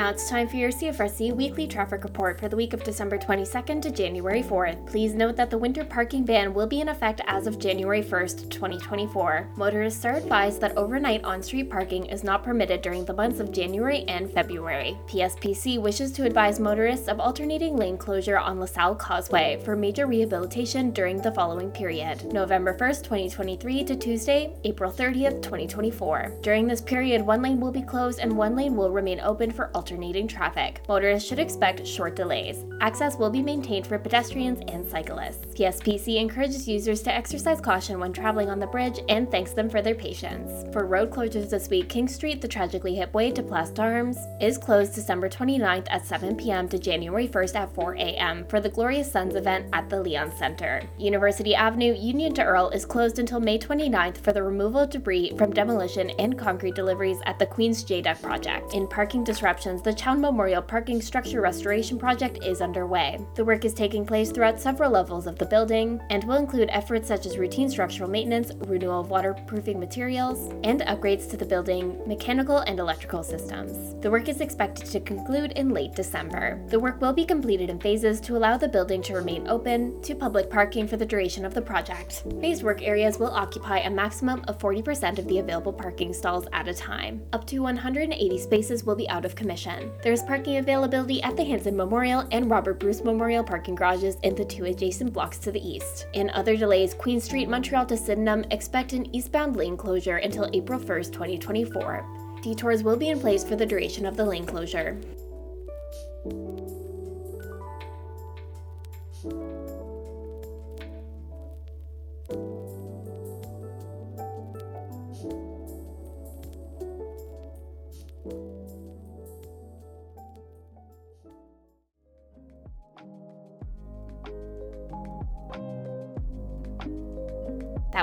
Now 0.05 0.11
it's 0.11 0.29
time 0.29 0.49
for 0.49 0.57
your 0.57 0.71
CFRC 0.71 1.35
weekly 1.35 1.67
traffic 1.67 2.05
report 2.05 2.39
for 2.39 2.47
the 2.47 2.57
week 2.57 2.75
of 2.75 2.85
December 2.85 3.17
22nd 3.17 3.81
to 3.81 3.91
January 3.91 4.43
4th. 4.43 4.85
Please 4.87 5.15
note 5.15 5.35
that 5.37 5.49
the 5.49 5.57
winter 5.57 5.83
parking 5.83 6.27
ban 6.27 6.53
will 6.53 6.67
be 6.67 6.83
in 6.83 6.91
effect 6.91 7.23
as 7.27 7.47
of 7.47 7.59
January 7.59 8.03
1st, 8.03 8.51
2024. 8.51 9.49
Motorists 9.57 10.05
are 10.05 10.17
advised 10.17 10.61
that 10.61 10.77
overnight 10.77 11.25
on 11.25 11.43
street 11.43 11.71
parking 11.71 12.05
is 12.05 12.23
not 12.23 12.45
permitted 12.45 12.83
during 12.83 13.07
the 13.07 13.15
months 13.15 13.41
of 13.41 13.51
January 13.51 14.05
and 14.07 14.31
February. 14.31 14.95
PSPC 15.07 15.81
wishes 15.81 16.13
to 16.13 16.27
advise 16.27 16.61
motorists 16.61 17.09
of 17.09 17.19
alternating 17.19 17.75
lane 17.75 17.97
closure 17.97 18.37
on 18.37 18.61
LaSalle 18.61 18.97
Causeway 18.97 19.59
for 19.65 19.75
major 19.75 20.07
rehabilitation 20.07 20.91
during 20.91 21.17
the 21.17 21.33
following 21.33 21.71
period 21.71 22.31
November 22.31 22.77
1st, 22.77 23.05
2023 23.05 23.85
to 23.85 23.97
Tuesday, 23.97 24.55
April 24.65 24.93
30th, 24.93 25.41
2024. 25.41 26.31
During 26.43 26.67
this 26.67 26.83
period, 26.83 27.23
one 27.23 27.41
lane 27.41 27.59
will 27.59 27.73
be 27.73 27.81
closed 27.81 28.19
and 28.19 28.37
one 28.37 28.55
lane 28.55 28.77
will 28.77 28.91
remain 28.91 29.21
open 29.21 29.51
for 29.51 29.71
alternating 29.95 30.27
traffic. 30.27 30.81
Motorists 30.89 31.29
should 31.29 31.39
expect 31.39 31.87
short 31.87 32.17
delays. 32.17 32.65
Access 32.81 33.17
will 33.17 33.31
be 33.31 33.43
maintained 33.43 33.87
for 33.87 33.97
pedestrians 33.97 34.61
and 34.69 34.87
cyclists. 34.87 35.47
PSPC 35.55 36.21
encourages 36.21 36.67
users 36.67 37.01
to 37.03 37.15
exercise 37.15 37.61
caution 37.61 38.01
when 38.01 38.13
traveling 38.13 38.51
on 38.51 38.59
the 38.59 38.67
bridge 38.67 38.99
and 39.09 39.31
thanks 39.31 39.53
them 39.53 39.71
for 39.71 39.81
their 39.81 39.95
patience. 39.95 40.65
For 40.73 40.85
road 40.85 41.11
closures 41.11 41.49
this 41.49 41.69
week, 41.69 41.89
King 41.89 42.09
Street, 42.09 42.41
the 42.41 42.49
Tragically 42.49 42.97
Hip 42.97 43.15
way 43.15 43.31
to 43.31 43.43
Place 43.43 43.71
d'Armes, 43.71 44.19
is 44.41 44.59
closed 44.59 44.95
December 44.95 45.29
29th 45.29 45.87
at 45.91 46.05
7 46.05 46.37
p.m. 46.37 46.69
to 46.69 46.79
January 46.79 47.29
1st 47.29 47.55
at 47.55 47.75
4 47.75 47.95
a.m. 47.95 48.45
for 48.49 48.61
the 48.61 48.69
Glorious 48.69 49.11
Sons 49.11 49.37
event 49.37 49.67
at 49.73 49.89
the 49.89 50.01
Leon 50.01 50.33
Center. 50.37 50.83
University 50.99 51.55
Avenue, 51.55 51.95
Union 51.95 52.35
to 52.35 52.43
Earl, 52.43 52.71
is 52.71 52.85
closed 52.85 53.21
until 53.21 53.39
May 53.39 53.59
29th 53.59 54.19
for 54.19 54.33
the 54.33 54.43
removal 54.43 54.81
of 54.81 54.91
debris 54.91 55.35
from 55.39 55.53
demolition 55.53 56.11
and 56.19 56.37
concrete 56.37 56.75
deliveries 56.75 57.19
at 57.27 57.39
the 57.39 57.47
Queens 57.47 57.85
JDUC 57.85 58.21
project. 58.21 58.75
In 58.75 58.89
parking 58.89 59.23
disruptions, 59.23 59.84
the 59.85 59.93
Chown 59.93 60.19
Memorial 60.19 60.63
Parking 60.63 61.03
Structure 61.03 61.43
Restoration 61.43 61.99
Project 61.99 62.43
is 62.43 62.63
underway. 62.63 63.19
The 63.35 63.45
work 63.45 63.67
is 63.67 63.75
taking 63.75 64.07
place 64.07 64.31
throughout 64.31 64.59
several 64.59 64.91
levels 64.91 65.27
of 65.27 65.37
the 65.37 65.45
building 65.45 66.01
and 66.09 66.25
will 66.25 66.39
include 66.39 66.71
efforts 66.73 67.07
such 67.07 67.27
as 67.27 67.37
routine 67.37 67.69
structural 67.69 68.09
maintenance, 68.09 68.51
renewal 68.67 69.01
of 69.01 69.11
waterproofing 69.11 69.79
materials, 69.79 70.51
and 70.65 70.81
upgrades 70.81 71.29
to 71.29 71.37
the 71.37 71.45
building 71.45 72.01
mechanical 72.07 72.61
and 72.61 72.81
electrical 72.81 73.23
systems. 73.23 73.95
The 74.01 74.11
work 74.11 74.31
is 74.31 74.41
expected 74.41 74.87
to 74.87 75.01
conclude 75.01 75.53
in 75.53 75.69
late 75.69 75.95
December. 75.95 76.65
The 76.69 76.81
work 76.81 77.03
will 77.03 77.13
be 77.13 77.27
completed 77.27 77.69
in 77.69 77.79
phases 77.79 78.23
to 78.23 78.39
allow 78.39 78.57
the 78.57 78.69
building 78.69 79.03
to 79.03 79.15
remain 79.15 79.47
open 79.49 80.01
to 80.01 80.15
public 80.15 80.49
parking 80.49 80.89
for 80.89 80.97
the 80.97 81.05
duration 81.05 81.45
of 81.45 81.53
the 81.53 81.61
project. 81.61 82.25
Phased 82.41 82.63
work 82.63 82.81
areas 82.81 83.19
will 83.19 83.35
occupy 83.35 83.81
a 83.81 83.91
maximum 83.91 84.47
of 84.49 84.59
40% 84.59 85.19
of 85.19 85.29
the 85.29 85.41
available 85.41 85.75
parking 85.75 86.15
stalls 86.15 86.47
at 86.55 86.69
a 86.69 86.75
time. 86.75 87.23
Up 87.35 87.47
to 87.49 87.59
180 87.59 88.39
spaces 88.39 88.85
will 88.85 88.97
be 88.97 89.11
out 89.11 89.27
of 89.27 89.37
commission 89.37 89.74
there 90.03 90.13
is 90.13 90.23
parking 90.23 90.59
availability 90.59 91.23
at 91.23 91.37
the 91.37 91.45
Hanson 91.45 91.77
Memorial 91.77 92.27
and 92.33 92.51
Robert 92.51 92.79
Bruce 92.79 93.03
Memorial 93.03 93.45
parking 93.45 93.75
garages 93.75 94.17
in 94.23 94.35
the 94.35 94.45
two 94.45 94.65
adjacent 94.65 95.13
blocks 95.13 95.39
to 95.39 95.53
the 95.53 95.67
east. 95.67 96.07
In 96.13 96.31
other 96.31 96.57
delays, 96.57 96.95
Queen 96.95 97.21
Street, 97.21 97.49
Montreal 97.49 97.87
to 97.87 97.97
Sydenham 97.97 98.45
expect 98.51 98.93
an 98.93 99.15
eastbound 99.15 99.57
lane 99.57 99.77
closure 99.77 100.17
until 100.17 100.51
April 100.53 100.79
1st, 100.79 101.13
2024. 101.13 102.07
Detours 102.43 102.83
will 102.83 102.97
be 102.97 103.09
in 103.09 103.21
place 103.21 103.45
for 103.45 103.57
the 103.57 103.67
duration 103.67 104.07
of 104.07 104.17
the 104.17 104.25
lane 104.25 104.47
closure. 104.47 105.01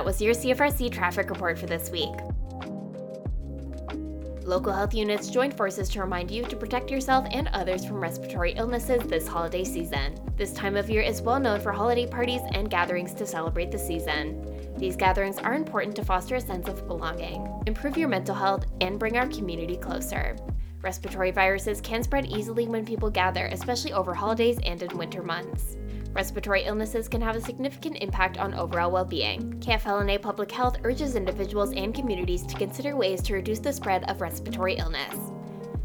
That 0.02 0.06
was 0.06 0.20
your 0.20 0.34
CFRC 0.34 0.90
traffic 0.90 1.30
report 1.30 1.56
for 1.56 1.66
this 1.66 1.88
week. 1.88 2.10
Local 4.44 4.72
health 4.72 4.94
units 4.94 5.30
joined 5.30 5.56
forces 5.56 5.88
to 5.90 6.00
remind 6.00 6.28
you 6.28 6.42
to 6.42 6.56
protect 6.56 6.90
yourself 6.90 7.24
and 7.30 7.46
others 7.52 7.84
from 7.84 8.00
respiratory 8.00 8.50
illnesses 8.54 9.04
this 9.04 9.28
holiday 9.28 9.62
season. 9.62 10.18
This 10.36 10.52
time 10.54 10.76
of 10.76 10.90
year 10.90 11.02
is 11.02 11.22
well 11.22 11.38
known 11.38 11.60
for 11.60 11.70
holiday 11.70 12.04
parties 12.04 12.40
and 12.50 12.68
gatherings 12.68 13.14
to 13.14 13.24
celebrate 13.24 13.70
the 13.70 13.78
season. 13.78 14.44
These 14.76 14.96
gatherings 14.96 15.38
are 15.38 15.54
important 15.54 15.94
to 15.94 16.04
foster 16.04 16.34
a 16.34 16.40
sense 16.40 16.66
of 16.66 16.88
belonging, 16.88 17.62
improve 17.68 17.96
your 17.96 18.08
mental 18.08 18.34
health, 18.34 18.64
and 18.80 18.98
bring 18.98 19.16
our 19.16 19.28
community 19.28 19.76
closer. 19.76 20.34
Respiratory 20.82 21.30
viruses 21.30 21.80
can 21.80 22.02
spread 22.02 22.26
easily 22.26 22.66
when 22.66 22.84
people 22.84 23.08
gather, 23.08 23.46
especially 23.52 23.92
over 23.92 24.14
holidays 24.14 24.58
and 24.64 24.82
in 24.82 24.98
winter 24.98 25.22
months. 25.22 25.76
Respiratory 26.12 26.64
illnesses 26.64 27.08
can 27.08 27.22
have 27.22 27.36
a 27.36 27.40
significant 27.40 27.96
impact 28.02 28.38
on 28.38 28.52
overall 28.52 28.90
well 28.90 29.04
being. 29.04 29.54
KFL&A 29.60 30.18
Public 30.18 30.52
Health 30.52 30.76
urges 30.84 31.16
individuals 31.16 31.72
and 31.72 31.94
communities 31.94 32.44
to 32.46 32.56
consider 32.56 32.96
ways 32.96 33.22
to 33.22 33.34
reduce 33.34 33.60
the 33.60 33.72
spread 33.72 34.04
of 34.10 34.20
respiratory 34.20 34.74
illness. 34.74 35.31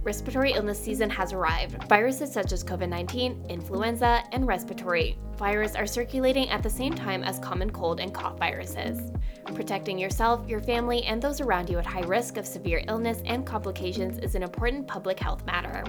Respiratory 0.07 0.53
illness 0.53 0.81
season 0.81 1.09
has 1.09 1.33
arrived. 1.33 1.83
Viruses 1.89 2.31
such 2.31 2.53
as 2.53 2.63
COVID 2.63 2.87
19, 2.87 3.47
influenza, 3.49 4.23
and 4.31 4.47
respiratory 4.47 5.19
virus 5.35 5.75
are 5.75 5.85
circulating 5.85 6.49
at 6.49 6.63
the 6.63 6.69
same 6.69 6.93
time 6.93 7.25
as 7.25 7.39
common 7.39 7.69
cold 7.69 7.99
and 7.99 8.13
cough 8.13 8.39
viruses. 8.39 9.11
Protecting 9.53 9.99
yourself, 9.99 10.47
your 10.47 10.61
family, 10.61 11.03
and 11.03 11.21
those 11.21 11.41
around 11.41 11.69
you 11.69 11.77
at 11.77 11.85
high 11.85 12.07
risk 12.07 12.37
of 12.37 12.47
severe 12.47 12.81
illness 12.87 13.21
and 13.25 13.45
complications 13.45 14.17
is 14.19 14.35
an 14.35 14.43
important 14.43 14.87
public 14.87 15.19
health 15.19 15.45
matter. 15.45 15.83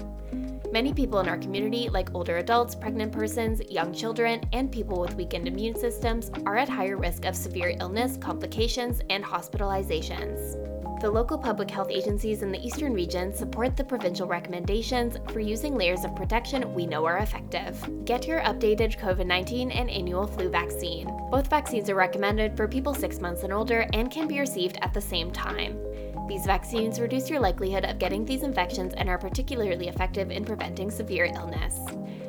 Many 0.73 0.93
people 0.93 1.21
in 1.21 1.29
our 1.29 1.39
community, 1.39 1.89
like 1.89 2.13
older 2.13 2.39
adults, 2.39 2.75
pregnant 2.75 3.13
persons, 3.13 3.63
young 3.71 3.95
children, 3.95 4.41
and 4.53 4.73
people 4.73 4.99
with 5.01 5.15
weakened 5.15 5.47
immune 5.47 5.77
systems, 5.79 6.33
are 6.45 6.57
at 6.57 6.69
higher 6.69 6.97
risk 6.97 7.25
of 7.25 7.37
severe 7.37 7.77
illness, 7.79 8.17
complications, 8.17 9.01
and 9.11 9.23
hospitalizations. 9.23 10.78
The 11.01 11.09
local 11.09 11.39
public 11.39 11.71
health 11.71 11.91
agencies 11.93 12.43
in 12.43 12.51
the 12.51 12.59
eastern 12.59 12.93
region 12.93 13.33
support 13.33 13.77
the 13.77 13.85
provincial 13.85 14.27
recommendations 14.27 15.17
for 15.33 15.39
using 15.39 15.77
layers 15.77 16.05
of 16.05 16.17
protection 16.17 16.75
we 16.75 16.87
know 16.87 17.05
are 17.05 17.19
effective. 17.19 17.81
Get 18.05 18.27
your 18.27 18.41
updated 18.41 18.99
COVID 18.99 19.25
19 19.25 19.71
and 19.71 19.89
annual 19.89 20.27
flu 20.27 20.49
vaccine. 20.49 21.07
Both 21.31 21.47
vaccines 21.47 21.89
are 21.89 21.95
recommended 21.95 22.57
for 22.57 22.67
people 22.67 22.95
6 22.95 23.21
months 23.21 23.45
and 23.45 23.53
older 23.53 23.87
and 23.93 24.11
can 24.11 24.27
be 24.27 24.41
received 24.41 24.77
at 24.83 24.93
the 24.93 25.01
same 25.01 25.31
time. 25.31 25.79
These 26.27 26.47
vaccines 26.47 26.99
reduce 26.99 27.31
your 27.31 27.39
likelihood 27.39 27.85
of 27.85 28.01
getting 28.01 28.25
these 28.25 28.43
infections 28.43 28.93
and 28.95 29.09
are 29.09 29.19
particularly 29.19 29.87
effective 29.87 30.33
in 30.33 30.45
preventing 30.45 30.91
severe 30.91 31.27
illness. 31.27 31.79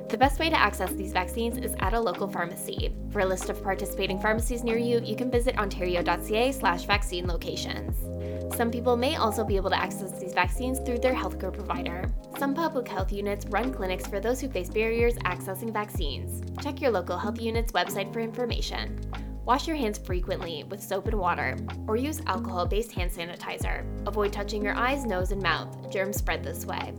The 0.10 0.18
best 0.18 0.40
way 0.40 0.50
to 0.50 0.60
access 0.60 0.92
these 0.94 1.14
vaccines 1.14 1.60
is 1.60 1.76
at 1.82 1.94
a 1.94 2.00
local 2.00 2.28
pharmacy. 2.28 2.92
For 3.12 3.20
a 3.20 3.26
list 3.28 3.52
of 3.52 3.62
participating 3.62 4.20
pharmacies 4.20 4.64
near 4.64 4.78
you, 4.78 5.00
you 5.02 5.16
can 5.16 5.30
visit 5.30 5.56
ontario.ca/vaccine 5.60 7.28
locations. 7.28 8.56
Some 8.56 8.72
people 8.72 8.98
may 8.98 9.18
also 9.18 9.44
be 9.44 9.56
able 9.56 9.70
to 9.70 9.80
access 9.80 10.20
these 10.20 10.34
vaccines 10.34 10.80
through 10.80 10.98
their 10.98 11.14
healthcare 11.14 11.54
provider. 11.54 12.12
Some 12.40 12.56
public 12.56 12.88
health 12.88 13.12
units 13.12 13.46
run 13.46 13.72
clinics 13.72 14.08
for 14.08 14.20
those 14.20 14.42
who 14.42 14.50
face 14.50 14.72
barriers 14.72 15.14
accessing 15.26 15.72
vaccines. 15.72 16.42
Check 16.60 16.82
your 16.82 16.90
local 16.90 17.20
health 17.20 17.40
unit's 17.40 17.72
website 17.72 18.12
for 18.12 18.20
information. 18.20 19.00
Wash 19.46 19.68
your 19.68 19.78
hands 19.78 20.00
frequently 20.00 20.64
with 20.64 20.82
soap 20.82 21.08
and 21.08 21.20
water, 21.20 21.56
or 21.88 21.98
use 21.98 22.20
alcohol 22.26 22.66
based 22.66 22.94
hand 22.94 23.12
sanitizer. 23.12 23.86
Avoid 24.08 24.34
touching 24.34 24.64
your 24.64 24.74
eyes, 24.74 25.06
nose, 25.06 25.32
and 25.32 25.42
mouth. 25.42 25.92
Germs 25.92 26.18
spread 26.18 26.44
this 26.44 26.66
way. 26.66 26.94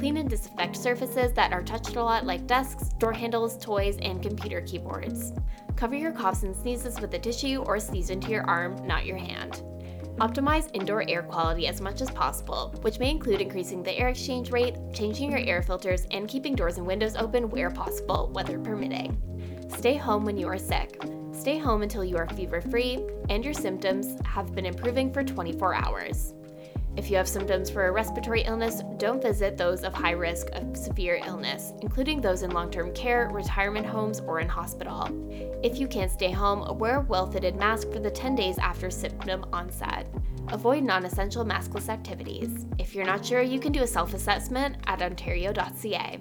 Clean 0.00 0.16
and 0.16 0.30
disinfect 0.30 0.76
surfaces 0.76 1.34
that 1.34 1.52
are 1.52 1.62
touched 1.62 1.96
a 1.96 2.02
lot, 2.02 2.24
like 2.24 2.46
desks, 2.46 2.88
door 2.98 3.12
handles, 3.12 3.58
toys, 3.58 3.98
and 4.00 4.22
computer 4.22 4.62
keyboards. 4.62 5.34
Cover 5.76 5.94
your 5.94 6.10
coughs 6.10 6.42
and 6.42 6.56
sneezes 6.56 6.98
with 7.02 7.12
a 7.12 7.18
tissue 7.18 7.62
or 7.66 7.78
sneeze 7.78 8.08
into 8.08 8.30
your 8.30 8.48
arm, 8.48 8.82
not 8.86 9.04
your 9.04 9.18
hand. 9.18 9.62
Optimize 10.16 10.70
indoor 10.72 11.06
air 11.06 11.22
quality 11.22 11.66
as 11.66 11.82
much 11.82 12.00
as 12.00 12.10
possible, 12.12 12.74
which 12.80 12.98
may 12.98 13.10
include 13.10 13.42
increasing 13.42 13.82
the 13.82 13.92
air 13.92 14.08
exchange 14.08 14.50
rate, 14.50 14.76
changing 14.94 15.32
your 15.32 15.40
air 15.40 15.60
filters, 15.60 16.06
and 16.12 16.26
keeping 16.26 16.54
doors 16.54 16.78
and 16.78 16.86
windows 16.86 17.14
open 17.14 17.50
where 17.50 17.70
possible, 17.70 18.30
weather 18.32 18.58
permitting. 18.58 19.20
Stay 19.68 19.96
home 19.96 20.24
when 20.24 20.38
you 20.38 20.48
are 20.48 20.56
sick. 20.56 20.98
Stay 21.32 21.58
home 21.58 21.82
until 21.82 22.06
you 22.06 22.16
are 22.16 22.28
fever 22.30 22.62
free 22.62 23.06
and 23.28 23.44
your 23.44 23.52
symptoms 23.52 24.18
have 24.24 24.54
been 24.54 24.64
improving 24.64 25.12
for 25.12 25.22
24 25.22 25.74
hours. 25.74 26.32
If 27.10 27.14
you 27.14 27.18
have 27.18 27.28
symptoms 27.28 27.68
for 27.68 27.88
a 27.88 27.90
respiratory 27.90 28.42
illness, 28.42 28.84
don't 28.98 29.20
visit 29.20 29.56
those 29.56 29.82
of 29.82 29.92
high 29.92 30.12
risk 30.12 30.46
of 30.52 30.76
severe 30.76 31.20
illness, 31.26 31.72
including 31.82 32.20
those 32.20 32.44
in 32.44 32.52
long 32.52 32.70
term 32.70 32.94
care, 32.94 33.28
retirement 33.32 33.84
homes, 33.84 34.20
or 34.20 34.38
in 34.38 34.48
hospital. 34.48 35.08
If 35.60 35.80
you 35.80 35.88
can't 35.88 36.12
stay 36.12 36.30
home, 36.30 36.78
wear 36.78 36.98
a 36.98 37.00
well 37.00 37.28
fitted 37.28 37.56
mask 37.56 37.90
for 37.90 37.98
the 37.98 38.12
10 38.12 38.36
days 38.36 38.58
after 38.58 38.90
symptom 38.90 39.44
onset. 39.52 40.06
Avoid 40.50 40.84
non 40.84 41.04
essential 41.04 41.44
maskless 41.44 41.88
activities. 41.88 42.66
If 42.78 42.94
you're 42.94 43.04
not 43.04 43.26
sure, 43.26 43.42
you 43.42 43.58
can 43.58 43.72
do 43.72 43.82
a 43.82 43.88
self 43.88 44.14
assessment 44.14 44.76
at 44.86 45.02
ontario.ca. 45.02 46.20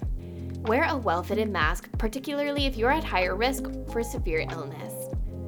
Wear 0.61 0.85
a 0.85 0.97
well 0.97 1.21
fitted 1.21 1.51
mask, 1.51 1.87
particularly 1.99 2.65
if 2.65 2.77
you're 2.77 2.89
at 2.89 3.03
higher 3.03 3.35
risk 3.35 3.65
for 3.91 4.01
severe 4.01 4.47
illness 4.49 4.88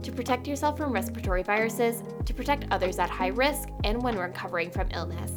to 0.03 0.11
protect 0.11 0.47
yourself 0.47 0.77
from 0.77 0.91
respiratory 0.91 1.43
viruses, 1.43 2.03
to 2.25 2.33
protect 2.33 2.65
others 2.71 2.99
at 2.99 3.09
high 3.09 3.27
risk, 3.27 3.69
and 3.83 4.01
when 4.01 4.17
recovering 4.17 4.71
from 4.71 4.89
illness. 4.91 5.31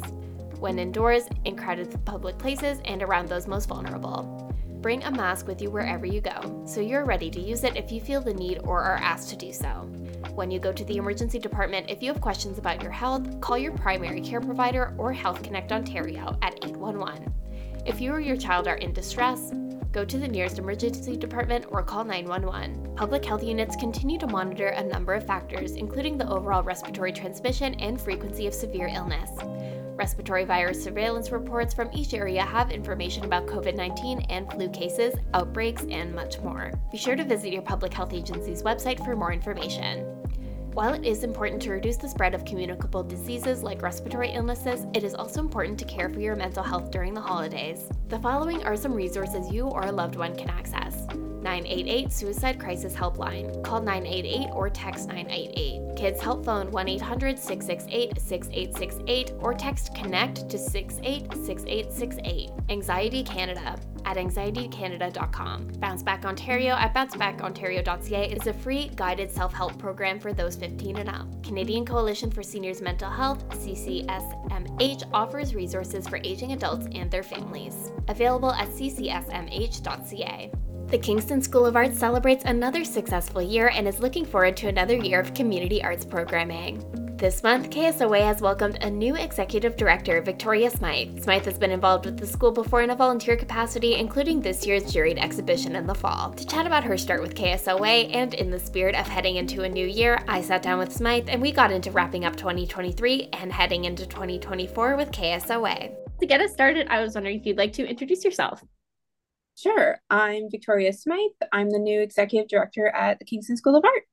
when 0.59 0.79
indoors, 0.79 1.27
in 1.43 1.55
crowded 1.55 2.03
public 2.05 2.37
places, 2.37 2.79
and 2.85 3.03
around 3.03 3.27
those 3.27 3.47
most 3.47 3.67
vulnerable. 3.67 4.51
Bring 4.81 5.03
a 5.03 5.11
mask 5.11 5.47
with 5.47 5.61
you 5.61 5.69
wherever 5.69 6.05
you 6.05 6.21
go, 6.21 6.63
so 6.65 6.79
you're 6.79 7.05
ready 7.05 7.29
to 7.31 7.39
use 7.39 7.63
it 7.63 7.75
if 7.75 7.91
you 7.91 7.99
feel 7.99 8.21
the 8.21 8.33
need 8.33 8.59
or 8.63 8.81
are 8.81 8.97
asked 8.97 9.29
to 9.29 9.35
do 9.35 9.51
so. 9.51 9.67
When 10.33 10.51
you 10.51 10.59
go 10.59 10.71
to 10.71 10.83
the 10.85 10.97
emergency 10.97 11.39
department, 11.39 11.89
if 11.89 12.01
you 12.03 12.11
have 12.11 12.21
questions 12.21 12.57
about 12.57 12.81
your 12.81 12.91
health, 12.91 13.41
call 13.41 13.57
your 13.57 13.71
primary 13.73 14.21
care 14.21 14.41
provider 14.41 14.93
or 14.97 15.11
Health 15.11 15.43
Connect 15.43 15.71
Ontario 15.71 16.37
at 16.41 16.55
811. 16.63 17.33
If 17.85 18.01
you 18.01 18.11
or 18.11 18.19
your 18.19 18.37
child 18.37 18.67
are 18.67 18.77
in 18.77 18.93
distress, 18.93 19.51
go 19.95 20.03
to 20.03 20.17
the 20.17 20.27
nearest 20.27 20.59
emergency 20.59 21.15
department 21.15 21.65
or 21.69 21.81
call 21.81 22.03
911. 22.03 22.95
Public 22.97 23.23
health 23.23 23.41
units 23.41 23.77
continue 23.77 24.19
to 24.19 24.27
monitor 24.27 24.67
a 24.67 24.83
number 24.83 25.13
of 25.13 25.25
factors, 25.25 25.71
including 25.71 26.17
the 26.17 26.29
overall 26.29 26.61
respiratory 26.61 27.13
transmission 27.13 27.73
and 27.75 27.99
frequency 27.99 28.45
of 28.45 28.53
severe 28.53 28.91
illness. 28.93 29.29
Respiratory 29.95 30.43
virus 30.43 30.83
surveillance 30.83 31.31
reports 31.31 31.73
from 31.73 31.89
each 31.93 32.13
area 32.13 32.43
have 32.43 32.71
information 32.71 33.23
about 33.23 33.47
COVID 33.47 33.77
19 33.77 34.19
and 34.29 34.51
flu 34.51 34.69
cases, 34.69 35.15
outbreaks, 35.33 35.85
and 35.89 36.13
much 36.13 36.39
more. 36.41 36.73
Be 36.91 36.97
sure 36.97 37.15
to 37.15 37.23
visit 37.23 37.53
your 37.53 37.61
public 37.61 37.93
health 37.93 38.11
agency's 38.13 38.63
website 38.63 39.03
for 39.05 39.15
more 39.15 39.31
information. 39.31 40.14
While 40.75 40.93
it 40.93 41.05
is 41.05 41.23
important 41.23 41.61
to 41.61 41.71
reduce 41.71 41.95
the 41.95 42.09
spread 42.09 42.33
of 42.33 42.43
communicable 42.43 43.01
diseases 43.01 43.63
like 43.63 43.81
respiratory 43.81 44.31
illnesses, 44.31 44.85
it 44.93 45.05
is 45.05 45.15
also 45.15 45.39
important 45.39 45.79
to 45.79 45.85
care 45.85 46.09
for 46.09 46.19
your 46.19 46.35
mental 46.35 46.63
health 46.63 46.91
during 46.91 47.13
the 47.13 47.21
holidays. 47.21 47.87
The 48.09 48.19
following 48.19 48.61
are 48.65 48.75
some 48.75 48.93
resources 48.93 49.49
you 49.49 49.67
or 49.67 49.83
a 49.83 49.91
loved 49.93 50.17
one 50.17 50.35
can 50.35 50.49
access 50.49 50.84
988 51.45 52.11
Suicide 52.11 52.59
Crisis 52.59 52.95
Helpline. 52.95 53.63
Call 53.63 53.79
988 53.79 54.49
or 54.51 54.67
text 54.67 55.09
988. 55.09 55.95
Kids 55.95 56.19
Help 56.19 56.43
Phone 56.43 56.71
1 56.71 56.89
800 56.89 57.37
668 57.37 58.19
6868 58.19 59.31
or 59.39 59.53
text 59.53 59.93
CONNECT 59.95 60.49
to 60.49 60.57
686868. 60.57 62.49
Anxiety 62.69 63.23
Canada 63.23 63.79
at 64.05 64.17
anxietycanada.com. 64.17 65.67
Bounce 65.79 66.01
Back 66.03 66.25
Ontario 66.25 66.73
at 66.73 66.95
bouncebackontario.ca 66.95 68.31
is 68.31 68.47
a 68.47 68.53
free 68.53 68.89
guided 68.95 69.31
self 69.31 69.53
help 69.53 69.77
program 69.77 70.19
for 70.19 70.33
those 70.33 70.55
15 70.55 70.97
and 70.97 71.09
up. 71.09 71.27
Canadian 71.43 71.85
Coalition 71.85 72.31
for 72.31 72.41
Seniors 72.41 72.81
Mental 72.81 73.09
Health, 73.09 73.47
CCSMH, 73.49 75.03
offers 75.13 75.53
resources 75.53 76.07
for 76.07 76.19
aging 76.23 76.53
adults 76.53 76.87
and 76.93 77.11
their 77.11 77.23
families. 77.23 77.91
Available 78.07 78.51
at 78.51 78.69
ccsmh.ca. 78.69 80.51
The 80.89 80.99
Kingston 80.99 81.41
School 81.41 81.65
of 81.65 81.75
Arts 81.75 81.97
celebrates 81.97 82.45
another 82.45 82.83
successful 82.85 83.41
year 83.41 83.71
and 83.73 83.87
is 83.87 83.99
looking 83.99 84.23
forward 84.23 84.55
to 84.57 84.67
another 84.67 84.95
year 84.95 85.19
of 85.19 85.33
community 85.33 85.83
arts 85.83 86.05
programming. 86.05 86.85
This 87.17 87.41
month, 87.41 87.71
KSOA 87.71 88.21
has 88.21 88.39
welcomed 88.39 88.77
a 88.81 88.89
new 88.89 89.15
executive 89.15 89.77
director, 89.77 90.21
Victoria 90.21 90.69
Smythe. 90.69 91.23
Smythe 91.23 91.45
has 91.45 91.57
been 91.57 91.71
involved 91.71 92.05
with 92.05 92.19
the 92.19 92.27
school 92.27 92.51
before 92.51 92.83
in 92.83 92.91
a 92.91 92.95
volunteer 92.95 93.35
capacity, 93.35 93.95
including 93.95 94.39
this 94.39 94.67
year's 94.67 94.93
juried 94.93 95.17
exhibition 95.17 95.75
in 95.75 95.87
the 95.87 95.95
fall. 95.95 96.31
To 96.33 96.45
chat 96.45 96.67
about 96.67 96.83
her 96.83 96.99
start 96.99 97.21
with 97.21 97.35
KSOA 97.35 98.13
and 98.13 98.35
in 98.35 98.51
the 98.51 98.59
spirit 98.59 98.93
of 98.93 99.07
heading 99.07 99.37
into 99.37 99.63
a 99.63 99.69
new 99.69 99.87
year, 99.87 100.23
I 100.27 100.41
sat 100.41 100.61
down 100.61 100.77
with 100.77 100.93
Smythe 100.93 101.29
and 101.29 101.41
we 101.41 101.51
got 101.51 101.71
into 101.71 101.89
wrapping 101.89 102.25
up 102.25 102.35
2023 102.35 103.29
and 103.33 103.51
heading 103.51 103.85
into 103.85 104.05
2024 104.05 104.97
with 104.97 105.09
KSOA. 105.11 105.95
To 106.19 106.25
get 106.27 106.41
us 106.41 106.53
started, 106.53 106.87
I 106.89 107.01
was 107.01 107.15
wondering 107.15 107.39
if 107.39 107.45
you'd 107.45 107.57
like 107.57 107.73
to 107.73 107.87
introduce 107.87 108.23
yourself. 108.23 108.63
Sure. 109.55 109.99
I'm 110.09 110.49
Victoria 110.51 110.91
Smythe. 110.91 111.31
I'm 111.51 111.69
the 111.69 111.79
new 111.79 112.01
executive 112.01 112.49
director 112.49 112.87
at 112.89 113.19
the 113.19 113.25
Kingston 113.25 113.55
School 113.55 113.77
of 113.77 113.85
Art. 113.85 114.03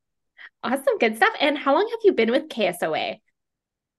Awesome, 0.62 0.98
good 1.00 1.16
stuff. 1.16 1.34
And 1.40 1.58
how 1.58 1.74
long 1.74 1.88
have 1.90 1.98
you 2.04 2.12
been 2.12 2.30
with 2.30 2.48
KSOA? 2.48 3.20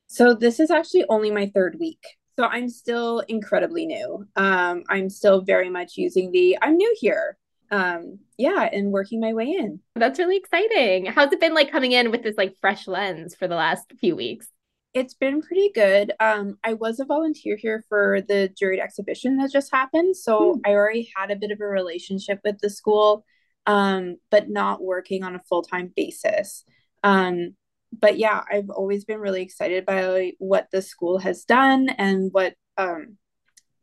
So 0.07 0.33
this 0.33 0.59
is 0.59 0.71
actually 0.71 1.03
only 1.09 1.31
my 1.31 1.51
third 1.53 1.77
week. 1.79 2.01
So 2.37 2.45
I'm 2.45 2.69
still 2.69 3.19
incredibly 3.27 3.85
new. 3.85 4.25
Um, 4.35 4.83
I'm 4.89 5.09
still 5.09 5.41
very 5.41 5.69
much 5.69 5.97
using 5.97 6.31
the 6.31 6.57
I'm 6.61 6.77
new 6.77 6.95
here. 6.99 7.37
Um, 7.71 8.19
yeah, 8.37 8.69
and 8.71 8.91
working 8.91 9.19
my 9.19 9.33
way 9.33 9.47
in. 9.47 9.79
That's 9.95 10.19
really 10.19 10.37
exciting. 10.37 11.07
How's 11.07 11.31
it 11.33 11.41
been 11.41 11.53
like 11.53 11.71
coming 11.71 11.91
in 11.91 12.11
with 12.11 12.23
this 12.23 12.37
like 12.37 12.55
fresh 12.61 12.87
lens 12.87 13.35
for 13.35 13.47
the 13.47 13.55
last 13.55 13.91
few 13.99 14.15
weeks? 14.15 14.47
It's 14.93 15.15
been 15.15 15.41
pretty 15.41 15.71
good. 15.73 16.13
Um, 16.19 16.57
I 16.63 16.73
was 16.73 16.99
a 16.99 17.05
volunteer 17.05 17.57
here 17.57 17.83
for 17.89 18.21
the 18.21 18.49
juried 18.61 18.79
exhibition 18.79 19.37
that 19.37 19.51
just 19.51 19.71
happened. 19.71 20.15
So 20.15 20.53
hmm. 20.53 20.59
I 20.65 20.71
already 20.71 21.11
had 21.15 21.31
a 21.31 21.35
bit 21.35 21.51
of 21.51 21.59
a 21.61 21.65
relationship 21.65 22.39
with 22.43 22.59
the 22.59 22.69
school 22.69 23.25
um, 23.65 24.17
but 24.29 24.49
not 24.49 24.81
working 24.81 25.23
on 25.23 25.35
a 25.35 25.43
full 25.47 25.61
time 25.61 25.91
basis. 25.95 26.63
Um, 27.03 27.55
but 27.91 28.17
yeah, 28.17 28.43
I've 28.51 28.69
always 28.69 29.05
been 29.05 29.19
really 29.19 29.41
excited 29.41 29.85
by 29.85 30.33
what 30.39 30.67
the 30.71 30.81
school 30.81 31.19
has 31.19 31.45
done 31.45 31.89
and 31.89 32.31
what, 32.31 32.55
um, 32.77 33.17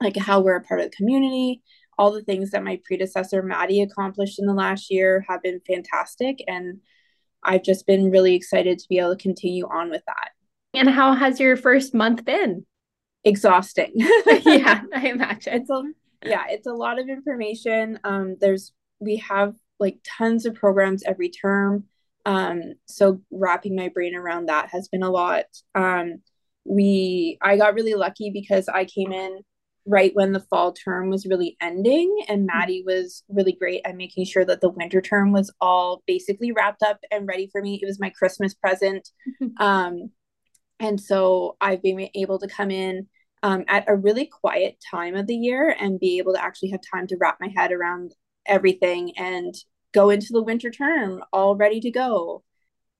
like, 0.00 0.16
how 0.16 0.40
we're 0.40 0.56
a 0.56 0.62
part 0.62 0.80
of 0.80 0.90
the 0.90 0.96
community. 0.96 1.62
All 1.96 2.10
the 2.10 2.22
things 2.22 2.50
that 2.50 2.64
my 2.64 2.80
predecessor 2.84 3.42
Maddie 3.42 3.82
accomplished 3.82 4.38
in 4.38 4.46
the 4.46 4.54
last 4.54 4.90
year 4.90 5.24
have 5.28 5.42
been 5.42 5.60
fantastic. 5.66 6.42
And 6.48 6.80
I've 7.44 7.62
just 7.62 7.86
been 7.86 8.10
really 8.10 8.34
excited 8.34 8.78
to 8.78 8.88
be 8.88 8.98
able 8.98 9.14
to 9.14 9.22
continue 9.22 9.66
on 9.66 9.90
with 9.90 10.02
that. 10.06 10.30
And 10.74 10.88
how 10.88 11.14
has 11.14 11.40
your 11.40 11.56
first 11.56 11.94
month 11.94 12.24
been? 12.24 12.66
Exhausting. 13.24 13.92
yeah, 13.96 14.82
I 14.94 15.08
imagine. 15.08 15.54
It's 15.54 15.70
a, 15.70 15.82
yeah, 16.24 16.44
it's 16.48 16.66
a 16.66 16.72
lot 16.72 16.98
of 16.98 17.08
information. 17.08 17.98
Um, 18.04 18.36
there's 18.40 18.72
we 19.00 19.16
have 19.16 19.54
like 19.78 19.98
tons 20.04 20.46
of 20.46 20.54
programs 20.54 21.02
every 21.04 21.30
term. 21.30 21.84
Um, 22.26 22.74
so 22.86 23.20
wrapping 23.30 23.74
my 23.74 23.88
brain 23.88 24.14
around 24.14 24.46
that 24.46 24.68
has 24.70 24.88
been 24.88 25.02
a 25.02 25.10
lot. 25.10 25.46
Um, 25.74 26.22
we 26.64 27.38
I 27.40 27.56
got 27.56 27.74
really 27.74 27.94
lucky 27.94 28.30
because 28.30 28.68
I 28.68 28.84
came 28.84 29.12
in 29.12 29.40
right 29.86 30.14
when 30.14 30.32
the 30.32 30.40
fall 30.40 30.72
term 30.72 31.08
was 31.08 31.26
really 31.26 31.56
ending 31.60 32.14
and 32.28 32.40
mm-hmm. 32.40 32.58
Maddie 32.58 32.84
was 32.86 33.24
really 33.28 33.52
great 33.52 33.80
at 33.84 33.96
making 33.96 34.26
sure 34.26 34.44
that 34.44 34.60
the 34.60 34.68
winter 34.68 35.00
term 35.00 35.32
was 35.32 35.52
all 35.60 36.02
basically 36.06 36.52
wrapped 36.52 36.82
up 36.82 36.98
and 37.10 37.26
ready 37.26 37.48
for 37.50 37.62
me. 37.62 37.80
It 37.82 37.86
was 37.86 37.98
my 37.98 38.10
Christmas 38.10 38.54
present. 38.54 39.08
um, 39.58 40.10
and 40.80 41.00
so 41.00 41.56
I've 41.60 41.82
been 41.82 42.08
able 42.14 42.38
to 42.38 42.48
come 42.48 42.70
in 42.70 43.06
um, 43.42 43.64
at 43.68 43.84
a 43.86 43.96
really 43.96 44.26
quiet 44.26 44.82
time 44.90 45.14
of 45.14 45.26
the 45.26 45.36
year 45.36 45.74
and 45.78 46.00
be 46.00 46.18
able 46.18 46.34
to 46.34 46.42
actually 46.42 46.70
have 46.70 46.80
time 46.92 47.06
to 47.08 47.16
wrap 47.20 47.38
my 47.40 47.52
head 47.54 47.70
around 47.70 48.14
everything 48.46 49.12
and 49.16 49.54
go 49.92 50.10
into 50.10 50.28
the 50.30 50.42
winter 50.42 50.70
term 50.70 51.22
all 51.32 51.56
ready 51.56 51.80
to 51.80 51.90
go. 51.90 52.42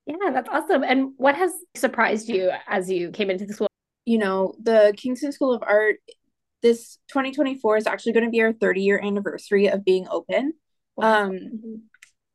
Yeah, 0.05 0.31
that's 0.31 0.49
awesome. 0.49 0.83
And 0.83 1.13
what 1.17 1.35
has 1.35 1.51
surprised 1.75 2.27
you 2.27 2.51
as 2.67 2.89
you 2.89 3.11
came 3.11 3.29
into 3.29 3.45
the 3.45 3.53
school? 3.53 3.67
You 4.05 4.17
know, 4.17 4.55
the 4.61 4.93
Kingston 4.97 5.31
School 5.31 5.53
of 5.53 5.63
Art, 5.63 5.97
this 6.61 6.97
2024 7.09 7.77
is 7.77 7.87
actually 7.87 8.13
going 8.13 8.25
to 8.25 8.31
be 8.31 8.41
our 8.41 8.53
30 8.53 8.81
year 8.81 8.99
anniversary 9.03 9.67
of 9.67 9.85
being 9.85 10.07
open. 10.09 10.53
Wow. 10.95 11.25
Um, 11.25 11.31
mm-hmm. 11.31 11.75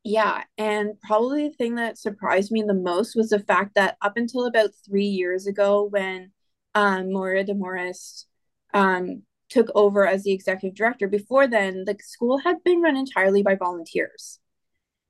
Yeah. 0.06 0.44
And 0.56 1.00
probably 1.00 1.48
the 1.48 1.54
thing 1.54 1.74
that 1.74 1.98
surprised 1.98 2.52
me 2.52 2.62
the 2.62 2.74
most 2.74 3.16
was 3.16 3.30
the 3.30 3.40
fact 3.40 3.74
that 3.74 3.96
up 4.00 4.16
until 4.16 4.46
about 4.46 4.70
three 4.86 5.06
years 5.06 5.48
ago, 5.48 5.82
when 5.82 6.30
um, 6.76 7.12
Moira 7.12 7.42
DeMorris 7.42 8.26
um, 8.72 9.24
took 9.48 9.68
over 9.74 10.06
as 10.06 10.22
the 10.22 10.30
executive 10.30 10.76
director, 10.76 11.08
before 11.08 11.48
then, 11.48 11.82
the 11.86 11.96
school 11.98 12.38
had 12.38 12.62
been 12.62 12.80
run 12.80 12.96
entirely 12.96 13.42
by 13.42 13.56
volunteers. 13.56 14.38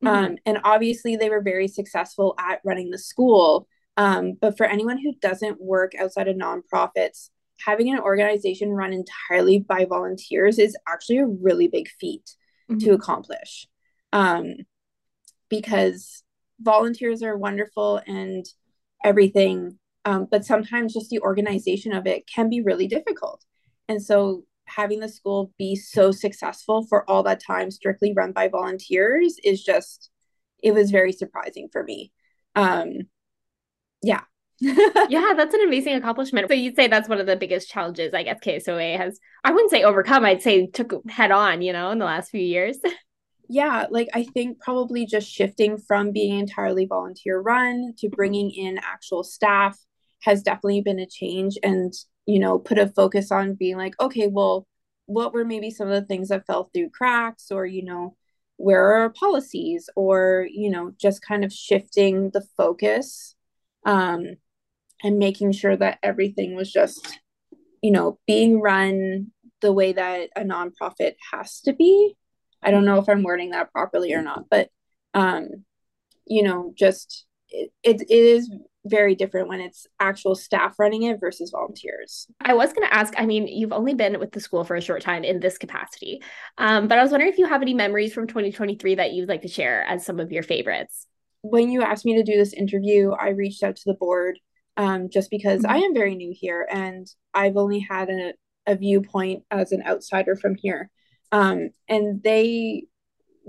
Mm-hmm. 0.03 0.25
Um, 0.25 0.39
and 0.47 0.61
obviously, 0.65 1.17
they 1.17 1.29
were 1.29 1.43
very 1.43 1.69
successful 1.69 2.35
at 2.39 2.63
running 2.65 2.91
the 2.91 2.97
school. 2.97 3.69
Um, 3.99 4.33
but 4.41 4.57
for 4.57 4.65
anyone 4.65 4.97
who 4.97 5.13
doesn't 5.21 5.61
work 5.61 5.93
outside 5.95 6.27
of 6.27 6.37
nonprofits, 6.37 7.29
having 7.63 7.93
an 7.93 8.01
organization 8.01 8.71
run 8.71 8.95
entirely 8.95 9.59
by 9.59 9.85
volunteers 9.85 10.59
is 10.59 10.75
actually 10.89 11.19
a 11.19 11.27
really 11.27 11.69
big 11.69 11.87
feat 12.01 12.35
mm-hmm. 12.71 12.79
to 12.79 12.93
accomplish. 12.93 13.69
Um, 14.15 14.55
because 15.49 16.23
volunteers 16.61 17.23
are 17.23 17.37
wonderful 17.37 18.01
and 18.07 18.47
everything, 19.05 19.79
um, 20.05 20.27
but 20.31 20.45
sometimes 20.45 20.95
just 20.95 21.11
the 21.11 21.21
organization 21.21 21.93
of 21.93 22.07
it 22.07 22.27
can 22.27 22.49
be 22.49 22.61
really 22.61 22.87
difficult. 22.87 23.45
And 23.89 24.03
so 24.03 24.45
having 24.67 25.01
the 25.01 25.09
school 25.09 25.53
be 25.59 25.77
so 25.77 26.11
successful 26.11 26.85
for 26.87 27.09
all 27.09 27.23
that 27.23 27.43
time 27.43 27.71
strictly 27.71 28.13
run 28.13 28.33
by 28.33 28.49
volunteers 28.49 29.37
is 29.45 29.63
just 29.63 30.11
it 30.63 30.73
was 30.73 30.91
very 30.91 31.13
surprising 31.13 31.69
for 31.71 31.83
me. 31.85 32.13
Um 32.55 32.93
yeah. 34.03 34.23
Yeah 34.61 35.35
that's 35.37 35.55
an 35.55 35.63
amazing 35.63 35.95
accomplishment. 35.95 36.49
So 36.49 36.55
you'd 36.55 36.77
say 36.77 36.89
that's 36.89 37.09
one 37.09 37.21
of 37.21 37.27
the 37.27 37.37
biggest 37.37 37.69
challenges 37.69 38.15
i 38.15 38.23
guess 38.23 38.41
ksoa 38.41 38.97
has 38.97 39.21
i 39.45 39.53
wouldn't 39.53 39.71
say 39.71 39.83
overcome 39.83 40.25
i'd 40.25 40.43
say 40.43 40.67
took 40.67 40.95
head 41.09 41.31
on 41.31 41.63
you 41.63 41.73
know 41.73 41.91
in 41.91 41.99
the 41.99 42.05
last 42.05 42.31
few 42.31 42.41
years 42.41 42.79
yeah 43.49 43.87
like 43.91 44.09
i 44.15 44.25
think 44.25 44.59
probably 44.61 45.07
just 45.07 45.29
shifting 45.29 45.79
from 45.79 46.13
being 46.13 46.39
entirely 46.39 46.87
volunteer 46.87 47.41
run 47.41 47.93
to 47.97 48.09
bringing 48.09 48.51
in 48.51 48.79
actual 48.79 49.23
staff 49.23 49.79
has 50.23 50.43
definitely 50.43 50.81
been 50.81 50.99
a 50.99 51.07
change 51.07 51.57
and 51.63 51.93
you 52.27 52.41
know, 52.41 52.59
put 52.59 52.79
a 52.79 52.89
focus 52.89 53.31
on 53.31 53.55
being 53.55 53.77
like, 53.77 53.95
okay, 54.01 54.27
well, 54.27 54.67
what 55.07 55.33
were 55.33 55.45
maybe 55.45 55.71
some 55.71 55.89
of 55.89 55.95
the 55.95 56.07
things 56.07 56.29
that 56.29 56.47
fell 56.47 56.69
through 56.75 56.91
cracks 56.91 57.51
or, 57.51 57.65
you 57.65 57.85
know, 57.85 58.17
where 58.57 58.85
are 58.85 58.97
our 59.03 59.11
policies 59.11 59.89
or, 59.95 60.47
you 60.51 60.69
know, 60.69 60.93
just 61.01 61.23
kind 61.23 61.45
of 61.45 61.53
shifting 61.53 62.31
the 62.31 62.45
focus 62.57 63.37
um, 63.85 64.25
and 65.05 65.19
making 65.19 65.53
sure 65.53 65.77
that 65.77 65.99
everything 66.03 66.57
was 66.57 66.73
just, 66.73 67.21
you 67.81 67.93
know, 67.93 68.19
being 68.27 68.61
run 68.61 69.29
the 69.61 69.73
way 69.73 69.93
that 69.93 70.31
a 70.35 70.41
nonprofit 70.41 71.15
has 71.33 71.61
to 71.61 71.73
be. 71.73 72.17
I 72.67 72.73
don't 72.73 72.85
know 72.85 72.99
if 72.99 73.09
I'm 73.09 73.23
wording 73.23 73.51
that 73.51 73.73
properly 73.73 74.13
or 74.13 74.23
not, 74.23 74.51
but 74.51 74.69
um, 75.15 75.49
you 76.27 76.43
know, 76.43 76.73
just 76.77 77.25
it, 77.49 77.71
it, 77.83 78.03
it 78.03 78.11
is 78.11 78.51
very 78.85 79.15
different 79.15 79.49
when 79.49 79.61
it's 79.61 79.87
actual 80.01 80.35
staff 80.35 80.75
running 80.79 81.05
it 81.05 81.21
versus 81.21 81.51
volunteers. 81.51 82.27
I 82.41 82.55
was 82.55 82.73
going 82.73 82.87
to 82.87 82.95
ask, 82.95 83.15
I 83.17 83.25
mean, 83.27 83.47
you've 83.47 83.73
only 83.73 83.95
been 83.95 84.19
with 84.19 84.33
the 84.33 84.41
school 84.41 84.65
for 84.65 84.77
a 84.77 84.81
short 84.81 85.03
time 85.03 85.25
in 85.25 85.41
this 85.41 85.59
capacity, 85.59 86.23
um, 86.59 86.89
but 86.89 86.99
I 86.99 87.03
was 87.03 87.13
wondering 87.13 87.33
if 87.33 87.39
you 87.39 87.47
have 87.47 87.63
any 87.63 87.75
memories 87.75 88.13
from 88.13 88.27
2023 88.27 88.97
that 88.97 89.13
you'd 89.13 89.29
like 89.29 89.43
to 89.43 89.49
share 89.49 89.85
as 89.85 90.05
some 90.05 90.21
of 90.21 90.33
your 90.33 90.43
favorites. 90.43 91.07
When 91.43 91.71
you 91.71 91.83
asked 91.83 92.05
me 92.05 92.17
to 92.17 92.25
do 92.25 92.37
this 92.37 92.53
interview, 92.53 93.13
I 93.13 93.29
reached 93.29 93.63
out 93.63 93.77
to 93.77 93.83
the 93.87 93.95
board 93.95 94.39
um, 94.77 95.09
just 95.09 95.31
because 95.31 95.63
mm-hmm. 95.63 95.73
I 95.73 95.79
am 95.79 95.95
very 95.95 96.17
new 96.17 96.35
here 96.37 96.67
and 96.69 97.07
I've 97.33 97.57
only 97.57 97.81
had 97.81 98.11
a, 98.11 98.35
a 98.67 98.75
viewpoint 98.75 99.45
as 99.51 99.73
an 99.73 99.85
outsider 99.87 100.35
from 100.35 100.57
here. 100.57 100.91
Um, 101.33 101.71
and 101.89 102.23
they 102.23 102.85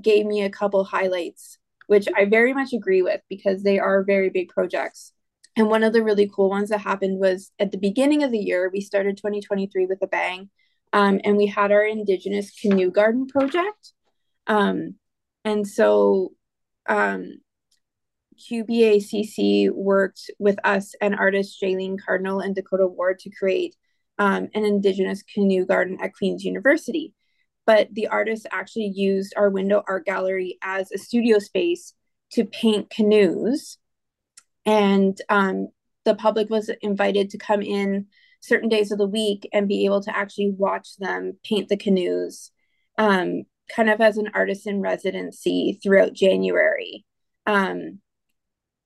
gave 0.01 0.25
me 0.25 0.43
a 0.43 0.49
couple 0.49 0.83
highlights, 0.83 1.57
which 1.87 2.07
I 2.15 2.25
very 2.25 2.53
much 2.53 2.73
agree 2.73 3.01
with 3.01 3.21
because 3.29 3.63
they 3.63 3.79
are 3.79 4.03
very 4.03 4.29
big 4.29 4.49
projects. 4.49 5.13
And 5.55 5.69
one 5.69 5.83
of 5.83 5.93
the 5.93 6.03
really 6.03 6.29
cool 6.33 6.49
ones 6.49 6.69
that 6.69 6.81
happened 6.81 7.19
was 7.19 7.51
at 7.57 7.71
the 7.71 7.79
beginning 7.79 8.23
of 8.23 8.31
the 8.31 8.37
year, 8.37 8.69
we 8.71 8.81
started 8.81 9.17
2023 9.17 9.87
with 9.87 9.99
a 10.01 10.07
bang. 10.07 10.49
Um, 10.93 11.19
and 11.23 11.35
we 11.35 11.47
had 11.47 11.71
our 11.71 11.83
Indigenous 11.83 12.51
Canoe 12.51 12.91
Garden 12.91 13.27
project. 13.27 13.93
Um, 14.45 14.95
and 15.43 15.67
so 15.67 16.33
um, 16.87 17.39
QBACC 18.37 19.71
worked 19.71 20.29
with 20.39 20.57
us 20.63 20.93
and 21.01 21.15
artist 21.15 21.61
Jaylene 21.61 21.97
Cardinal 22.03 22.39
and 22.39 22.55
Dakota 22.55 22.87
Ward 22.87 23.19
to 23.19 23.29
create 23.29 23.75
um, 24.19 24.49
an 24.53 24.65
Indigenous 24.65 25.23
canoe 25.23 25.65
garden 25.65 25.97
at 26.01 26.13
Queen's 26.13 26.43
University. 26.43 27.13
But 27.67 27.93
the 27.93 28.07
artists 28.07 28.47
actually 28.51 28.91
used 28.95 29.35
our 29.37 29.51
window 29.51 29.83
art 29.87 30.05
gallery 30.05 30.57
as 30.63 30.91
a 30.91 30.97
studio 30.97 31.37
space 31.37 31.93
to 32.31 32.45
paint 32.45 32.89
canoes. 32.89 33.77
And 34.65 35.15
um, 35.29 35.67
the 36.05 36.15
public 36.15 36.49
was 36.49 36.71
invited 36.81 37.29
to 37.29 37.37
come 37.37 37.61
in 37.61 38.07
certain 38.39 38.69
days 38.69 38.91
of 38.91 38.97
the 38.97 39.07
week 39.07 39.47
and 39.53 39.67
be 39.67 39.85
able 39.85 40.01
to 40.01 40.15
actually 40.15 40.51
watch 40.57 40.95
them 40.97 41.37
paint 41.43 41.69
the 41.69 41.77
canoes 41.77 42.51
um, 42.97 43.43
kind 43.75 43.89
of 43.89 43.99
as 43.99 44.17
an 44.17 44.29
artist 44.33 44.65
in 44.65 44.79
residency 44.81 45.79
throughout 45.83 46.13
january. 46.13 47.05
Um, 47.45 47.99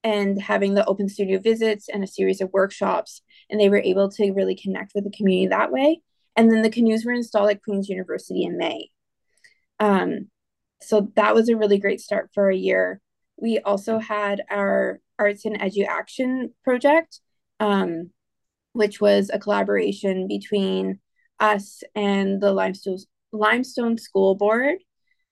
and 0.04 0.42
having 0.42 0.74
the 0.74 0.86
open 0.86 1.08
studio 1.08 1.40
visits 1.40 1.88
and 1.88 2.04
a 2.04 2.08
series 2.08 2.42
of 2.42 2.52
workshops 2.54 3.22
and 3.50 3.60
they 3.60 3.70
were 3.70 3.78
able 3.78 4.10
to 4.10 4.32
really 4.32 4.56
connect 4.56 4.94
with 4.96 5.04
the 5.04 5.12
community 5.16 5.48
that 5.48 5.72
way 5.72 6.02
and 6.36 6.52
then 6.52 6.62
the 6.62 6.70
canoes 6.70 7.06
were 7.06 7.14
installed 7.14 7.50
at 7.50 7.64
queen's 7.64 7.90
university 7.90 8.44
in 8.44 8.58
may 8.58 8.88
um, 9.80 10.30
so 10.82 11.12
that 11.16 11.34
was 11.34 11.50
a 11.50 11.58
really 11.58 11.80
great 11.80 12.00
start 12.00 12.30
for 12.34 12.50
a 12.50 12.56
year 12.56 13.02
we 13.42 13.60
also 13.60 13.98
had 13.98 14.44
our 14.50 15.02
Arts 15.22 15.46
and 15.46 15.60
Edu 15.60 15.86
Action 15.86 16.54
project, 16.64 17.20
um, 17.60 18.12
which 18.74 19.02
was 19.02 19.30
a 19.32 19.40
collaboration 19.40 20.28
between 20.28 21.00
us 21.40 21.84
and 21.96 22.42
the 22.42 22.54
Limestone 22.54 22.98
Limestone 23.34 23.98
School 23.98 24.36
Board. 24.36 24.78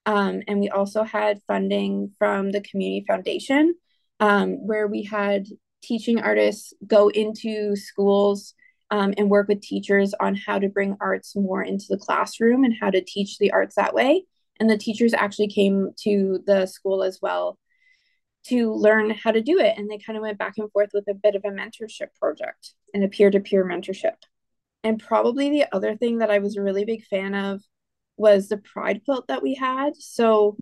Um, 0.06 0.42
and 0.48 0.60
we 0.60 0.70
also 0.70 1.02
had 1.02 1.40
funding 1.46 2.12
from 2.18 2.50
the 2.50 2.62
Community 2.62 3.04
Foundation, 3.06 3.74
um, 4.18 4.66
where 4.66 4.86
we 4.86 5.04
had 5.04 5.46
teaching 5.82 6.20
artists 6.20 6.72
go 6.86 7.08
into 7.08 7.76
schools 7.76 8.54
um, 8.90 9.14
and 9.16 9.30
work 9.30 9.48
with 9.48 9.60
teachers 9.60 10.14
on 10.20 10.34
how 10.34 10.58
to 10.58 10.68
bring 10.68 10.96
arts 11.00 11.36
more 11.36 11.62
into 11.62 11.86
the 11.88 11.98
classroom 11.98 12.64
and 12.64 12.74
how 12.80 12.90
to 12.90 13.02
teach 13.02 13.38
the 13.38 13.52
arts 13.52 13.76
that 13.76 13.94
way. 13.94 14.24
And 14.58 14.68
the 14.68 14.78
teachers 14.78 15.14
actually 15.14 15.48
came 15.48 15.90
to 16.02 16.40
the 16.46 16.66
school 16.66 17.02
as 17.02 17.18
well 17.22 17.58
to 18.46 18.72
learn 18.72 19.10
how 19.10 19.30
to 19.30 19.40
do 19.40 19.58
it. 19.58 19.76
And 19.76 19.90
they 19.90 19.98
kind 19.98 20.16
of 20.16 20.22
went 20.22 20.38
back 20.38 20.54
and 20.58 20.70
forth 20.72 20.90
with 20.92 21.08
a 21.08 21.14
bit 21.14 21.34
of 21.34 21.44
a 21.44 21.48
mentorship 21.48 22.08
project 22.18 22.74
and 22.92 23.04
a 23.04 23.08
peer 23.08 23.30
to 23.30 23.40
peer 23.40 23.64
mentorship. 23.64 24.16
And 24.82 25.02
probably 25.02 25.50
the 25.50 25.66
other 25.72 25.96
thing 25.96 26.18
that 26.18 26.30
I 26.30 26.38
was 26.38 26.56
a 26.56 26.62
really 26.62 26.84
big 26.84 27.04
fan 27.04 27.34
of 27.34 27.62
was 28.16 28.48
the 28.48 28.58
pride 28.58 29.02
quilt 29.04 29.28
that 29.28 29.42
we 29.42 29.54
had. 29.54 29.94
So 29.96 30.56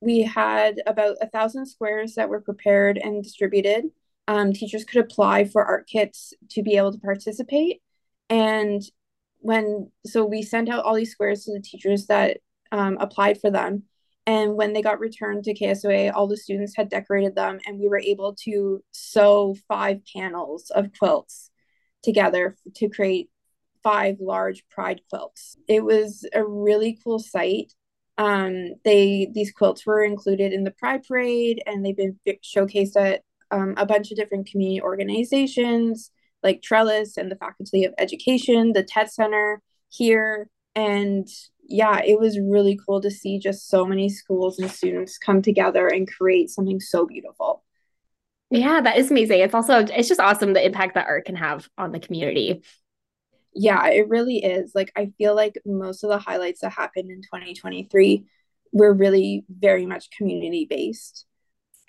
we 0.00 0.22
had 0.22 0.80
about 0.86 1.16
a 1.20 1.28
thousand 1.28 1.66
squares 1.66 2.14
that 2.14 2.28
were 2.28 2.40
prepared 2.40 2.98
and 2.98 3.22
distributed. 3.22 3.86
Um, 4.28 4.52
teachers 4.52 4.84
could 4.84 5.02
apply 5.02 5.44
for 5.44 5.64
art 5.64 5.88
kits 5.88 6.32
to 6.50 6.62
be 6.62 6.76
able 6.76 6.92
to 6.92 6.98
participate. 6.98 7.82
And 8.28 8.82
when, 9.38 9.90
so 10.06 10.24
we 10.24 10.42
sent 10.42 10.68
out 10.68 10.84
all 10.84 10.94
these 10.94 11.12
squares 11.12 11.44
to 11.44 11.52
the 11.52 11.60
teachers 11.60 12.06
that 12.06 12.38
um, 12.72 12.96
applied 13.00 13.40
for 13.40 13.50
them. 13.50 13.84
And 14.26 14.54
when 14.54 14.72
they 14.72 14.82
got 14.82 15.00
returned 15.00 15.44
to 15.44 15.54
KSOA, 15.54 16.12
all 16.14 16.28
the 16.28 16.36
students 16.36 16.74
had 16.76 16.88
decorated 16.88 17.34
them, 17.34 17.58
and 17.66 17.80
we 17.80 17.88
were 17.88 17.98
able 17.98 18.36
to 18.44 18.84
sew 18.92 19.56
five 19.66 20.00
panels 20.14 20.70
of 20.70 20.90
quilts 20.96 21.50
together 22.02 22.56
to 22.76 22.88
create 22.88 23.30
five 23.82 24.16
large 24.20 24.64
pride 24.68 25.00
quilts. 25.08 25.56
It 25.68 25.82
was 25.84 26.26
a 26.32 26.44
really 26.44 26.98
cool 27.02 27.18
sight. 27.18 27.72
Um, 28.18 28.74
they 28.84 29.30
these 29.32 29.52
quilts 29.52 29.86
were 29.86 30.04
included 30.04 30.52
in 30.52 30.64
the 30.64 30.70
Pride 30.72 31.02
Parade, 31.08 31.62
and 31.66 31.84
they've 31.84 31.96
been 31.96 32.18
showcased 32.44 32.96
at 32.96 33.22
um, 33.50 33.74
a 33.76 33.86
bunch 33.86 34.10
of 34.10 34.16
different 34.16 34.48
community 34.48 34.80
organizations 34.80 36.10
like 36.42 36.62
Trellis 36.62 37.16
and 37.16 37.30
the 37.30 37.36
Faculty 37.36 37.84
of 37.84 37.94
Education, 37.98 38.72
the 38.72 38.82
TED 38.82 39.10
Center 39.10 39.62
here, 39.88 40.48
and 40.74 41.28
yeah, 41.68 42.00
it 42.04 42.18
was 42.18 42.38
really 42.38 42.78
cool 42.84 43.00
to 43.00 43.10
see 43.10 43.38
just 43.38 43.68
so 43.68 43.84
many 43.84 44.08
schools 44.08 44.58
and 44.58 44.70
students 44.70 45.18
come 45.18 45.42
together 45.42 45.86
and 45.86 46.10
create 46.10 46.50
something 46.50 46.80
so 46.80 47.06
beautiful. 47.06 47.62
Yeah, 48.50 48.80
that 48.80 48.98
is 48.98 49.10
amazing. 49.10 49.40
It's 49.40 49.54
also 49.54 49.78
it's 49.78 50.08
just 50.08 50.20
awesome 50.20 50.52
the 50.52 50.64
impact 50.64 50.94
that 50.94 51.06
art 51.06 51.26
can 51.26 51.36
have 51.36 51.68
on 51.78 51.92
the 51.92 52.00
community. 52.00 52.62
Yeah, 53.54 53.88
it 53.88 54.08
really 54.08 54.38
is. 54.38 54.72
Like 54.74 54.92
I 54.96 55.12
feel 55.18 55.36
like 55.36 55.60
most 55.64 56.02
of 56.02 56.10
the 56.10 56.18
highlights 56.18 56.60
that 56.60 56.72
happened 56.72 57.10
in 57.10 57.22
2023 57.22 58.26
were 58.72 58.92
really 58.92 59.44
very 59.48 59.86
much 59.86 60.10
community 60.10 60.66
based. 60.68 61.26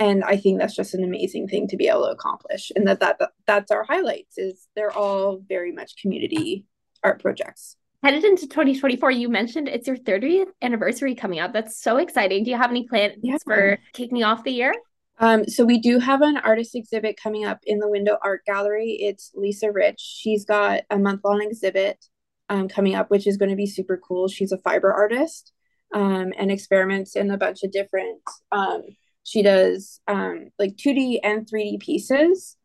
And 0.02 0.24
I 0.24 0.36
think 0.36 0.58
that's 0.58 0.76
just 0.76 0.96
an 0.96 1.04
amazing 1.04 1.48
thing 1.48 1.68
to 1.68 1.78
be 1.78 1.88
able 1.88 2.06
to 2.06 2.12
accomplish. 2.12 2.72
And 2.76 2.88
that, 2.88 3.00
that 3.02 3.20
that 3.20 3.30
that's 3.46 3.70
our 3.70 3.84
highlights 3.84 4.36
is 4.36 4.68
they're 4.76 4.92
all 4.92 5.44
very 5.48 5.72
much 5.72 5.96
community 6.02 6.66
art 7.04 7.22
projects. 7.22 7.78
Headed 8.02 8.24
into 8.24 8.48
2024 8.48 9.12
you 9.12 9.30
mentioned 9.30 9.68
it's 9.68 9.88
your 9.88 9.98
30th 9.98 10.48
anniversary 10.64 11.14
coming 11.14 11.40
up. 11.40 11.54
That's 11.54 11.80
so 11.80 11.98
exciting. 11.98 12.44
Do 12.44 12.50
you 12.50 12.58
have 12.58 12.72
any 12.72 12.88
plans 12.88 13.20
yeah. 13.22 13.38
for 13.46 13.78
kicking 13.94 14.24
off 14.24 14.44
the 14.44 14.52
year? 14.52 14.74
Um, 15.20 15.48
so 15.48 15.66
we 15.66 15.80
do 15.80 16.00
have 16.00 16.24
an 16.24 16.38
artist 16.38 16.74
exhibit 16.74 17.20
coming 17.22 17.46
up 17.46 17.60
in 17.64 17.78
the 17.78 17.88
window 17.88 18.18
art 18.24 18.42
gallery. 18.48 18.98
It's 19.00 19.30
lisa 19.36 19.72
rich. 19.72 20.00
She's 20.00 20.46
got 20.46 20.82
a 20.90 20.98
month-long 20.98 21.44
exhibit 21.44 22.04
um, 22.50 22.68
coming 22.68 22.96
up 22.96 23.12
which 23.12 23.28
is 23.28 23.38
going 23.38 23.52
to 23.52 23.56
be 23.56 23.68
super 23.68 24.02
cool. 24.04 24.28
She's 24.28 24.52
a 24.52 24.58
fiber 24.58 24.92
artist 24.92 25.54
um, 25.94 26.34
and 26.40 26.50
experiments 26.50 27.16
in 27.16 27.30
a 27.30 27.38
bunch 27.38 27.62
of 27.62 27.72
different 27.72 28.20
um, 28.52 28.82
she 29.24 29.42
does 29.42 30.00
um, 30.08 30.50
like 30.60 30.76
2d 30.76 31.20
and 31.24 31.48
3d 31.48 31.80
pieces 31.80 32.58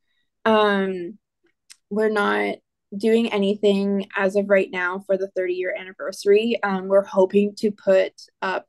um, 0.45 1.19
we're 1.91 2.09
not 2.09 2.57
doing 2.97 3.33
anything 3.33 4.07
as 4.17 4.37
of 4.37 4.49
right 4.49 4.71
now 4.71 5.01
for 5.07 5.17
the 5.17 5.29
30 5.37 5.55
year 5.55 5.75
anniversary. 5.79 6.59
Um, 6.63 6.87
we're 6.87 7.05
hoping 7.05 7.55
to 7.57 7.71
put 7.71 8.13
up 8.43 8.67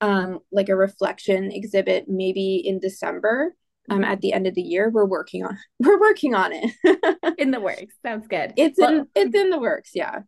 um, 0.00 0.40
like 0.52 0.68
a 0.68 0.76
reflection 0.76 1.50
exhibit 1.50 2.06
maybe 2.08 2.56
in 2.56 2.80
December. 2.80 3.54
Um, 3.90 4.02
at 4.02 4.22
the 4.22 4.32
end 4.32 4.46
of 4.46 4.54
the 4.54 4.62
year, 4.62 4.88
we're 4.88 5.04
working 5.04 5.44
on 5.44 5.58
we're 5.78 6.00
working 6.00 6.34
on 6.34 6.52
it. 6.54 7.34
in 7.38 7.50
the 7.50 7.60
works. 7.60 7.94
Sounds 8.02 8.26
good. 8.26 8.54
It's 8.56 8.78
well, 8.78 8.90
in 8.90 9.06
it's 9.14 9.34
in 9.34 9.50
the 9.50 9.58
works. 9.58 9.90
Yeah. 9.94 10.20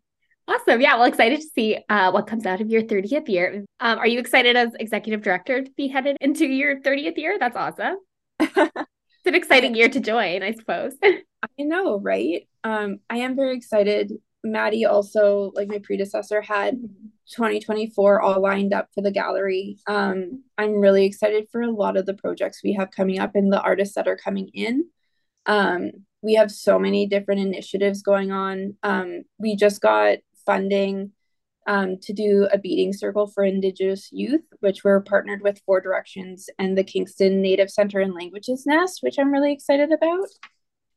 Awesome. 0.48 0.80
Yeah. 0.80 0.96
Well, 0.96 1.04
excited 1.06 1.40
to 1.40 1.46
see 1.54 1.78
uh, 1.88 2.12
what 2.12 2.26
comes 2.26 2.46
out 2.46 2.60
of 2.60 2.70
your 2.70 2.82
30th 2.82 3.28
year. 3.28 3.64
Um, 3.80 3.98
are 3.98 4.06
you 4.06 4.20
excited 4.20 4.56
as 4.56 4.74
executive 4.78 5.22
director 5.22 5.62
to 5.62 5.70
be 5.72 5.88
headed 5.88 6.16
into 6.20 6.46
your 6.46 6.80
30th 6.80 7.16
year? 7.16 7.36
That's 7.38 7.56
awesome. 7.56 7.96
it's 8.38 8.70
an 9.24 9.34
exciting 9.34 9.74
year 9.74 9.88
to 9.88 9.98
join, 9.98 10.44
I 10.44 10.52
suppose. 10.52 10.94
I 11.02 11.18
know, 11.58 11.98
right? 11.98 12.46
Um, 12.62 12.98
I 13.10 13.18
am 13.18 13.34
very 13.34 13.56
excited. 13.56 14.12
Maddie 14.44 14.84
also, 14.84 15.50
like 15.54 15.68
my 15.68 15.80
predecessor, 15.82 16.40
had 16.40 16.80
2024 17.34 18.20
all 18.20 18.40
lined 18.40 18.72
up 18.72 18.88
for 18.94 19.02
the 19.02 19.10
gallery. 19.10 19.78
Um, 19.88 20.44
I'm 20.56 20.74
really 20.74 21.06
excited 21.06 21.48
for 21.50 21.62
a 21.62 21.70
lot 21.70 21.96
of 21.96 22.06
the 22.06 22.14
projects 22.14 22.62
we 22.62 22.74
have 22.74 22.92
coming 22.92 23.18
up 23.18 23.34
and 23.34 23.52
the 23.52 23.60
artists 23.60 23.96
that 23.96 24.06
are 24.06 24.16
coming 24.16 24.48
in. 24.54 24.84
Um, 25.46 25.90
we 26.22 26.34
have 26.34 26.50
so 26.50 26.78
many 26.78 27.06
different 27.06 27.40
initiatives 27.40 28.02
going 28.02 28.30
on. 28.30 28.76
Um, 28.82 29.22
we 29.38 29.56
just 29.56 29.80
got 29.80 30.18
funding 30.46 31.12
um, 31.66 31.98
to 32.02 32.12
do 32.12 32.48
a 32.52 32.58
beading 32.58 32.92
circle 32.92 33.26
for 33.26 33.44
Indigenous 33.44 34.08
youth, 34.12 34.44
which 34.60 34.84
we're 34.84 35.00
partnered 35.00 35.42
with 35.42 35.60
Four 35.66 35.80
Directions 35.80 36.48
and 36.58 36.78
the 36.78 36.84
Kingston 36.84 37.42
Native 37.42 37.70
Center 37.70 38.00
and 38.00 38.14
Languages 38.14 38.64
Nest, 38.66 39.00
which 39.02 39.18
I'm 39.18 39.32
really 39.32 39.52
excited 39.52 39.90
about 39.92 40.28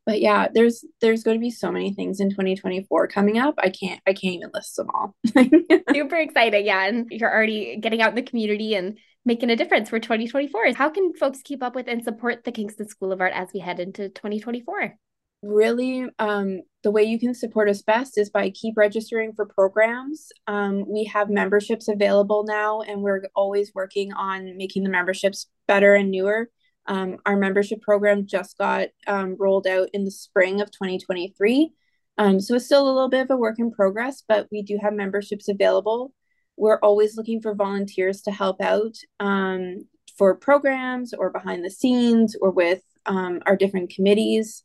but 0.10 0.22
yeah, 0.22 0.48
there's 0.52 0.84
there's 1.02 1.22
going 1.22 1.38
to 1.38 1.42
be 1.42 1.52
so 1.52 1.72
many 1.72 1.94
things 1.94 2.20
in 2.20 2.32
2024 2.32 3.08
coming 3.10 3.38
up. 3.38 3.54
I 3.60 3.70
can't 3.70 4.02
I 4.08 4.14
can't 4.14 4.34
even 4.34 4.50
list 4.56 4.76
them 4.76 4.90
all. 4.92 5.16
Super 5.94 6.16
excited, 6.16 6.66
yeah, 6.66 6.88
and 6.88 7.06
you're 7.12 7.32
already 7.32 7.78
getting 7.78 8.02
out 8.02 8.10
in 8.10 8.16
the 8.16 8.24
community 8.24 8.74
and 8.74 8.98
making 9.24 9.52
a 9.52 9.56
difference 9.56 9.88
for 9.88 10.00
2024. 10.00 10.74
How 10.74 10.90
can 10.90 11.14
folks 11.14 11.44
keep 11.44 11.62
up 11.62 11.76
with 11.76 11.88
and 11.88 12.04
support 12.04 12.44
the 12.44 12.52
Kingston 12.52 12.88
School 12.88 13.12
of 13.12 13.22
Art 13.22 13.34
as 13.36 13.50
we 13.54 13.60
head 13.60 13.80
into 13.80 14.10
2024? 14.10 14.98
Really, 15.42 16.06
um, 16.20 16.62
the 16.84 16.92
way 16.92 17.04
you 17.04 17.18
can 17.18 17.34
support 17.34 17.70
us 17.70 17.82
best 17.82 18.18
is 18.18 18.30
by 18.30 18.50
keep 18.50 18.76
registering 18.76 19.34
for 19.34 19.46
programs. 19.46 20.30
Um, 20.48 20.86
we 20.88 21.06
have 21.06 21.30
memberships 21.30 21.88
available 21.88 22.44
now, 22.46 22.82
and 22.82 23.02
we're 23.02 23.24
always 23.36 23.72
working 23.74 24.12
on 24.14 24.58
making 24.58 24.84
the 24.84 24.90
memberships 24.90 25.48
better 25.68 25.94
and 25.94 26.12
newer. 26.12 26.50
Um, 26.88 27.18
our 27.26 27.38
membership 27.38 27.82
program 27.82 28.26
just 28.26 28.58
got 28.58 28.90
um, 29.08 29.38
rolled 29.40 29.68
out 29.68 29.90
in 29.94 30.04
the 30.04 30.12
spring 30.12 30.60
of 30.60 30.72
2023. 30.72 31.72
Um, 32.18 32.42
so 32.42 32.56
it's 32.56 32.66
still 32.66 32.84
a 32.84 32.92
little 32.92 33.10
bit 33.10 33.22
of 33.22 33.32
a 33.32 33.38
work 33.38 33.60
in 33.60 33.72
progress, 33.72 34.24
but 34.28 34.48
we 34.52 34.62
do 34.62 34.78
have 34.82 34.94
memberships 34.94 35.48
available. 35.48 36.14
We're 36.58 36.80
always 36.80 37.16
looking 37.16 37.42
for 37.42 37.56
volunteers 37.56 38.22
to 38.24 38.32
help 38.32 38.60
out 38.60 38.98
um, 39.22 39.86
for 40.18 40.36
programs 40.36 41.14
or 41.14 41.30
behind 41.30 41.64
the 41.64 41.70
scenes 41.70 42.36
or 42.42 42.52
with 42.52 42.82
um, 43.06 43.40
our 43.46 43.56
different 43.56 43.92
committees. 43.92 44.64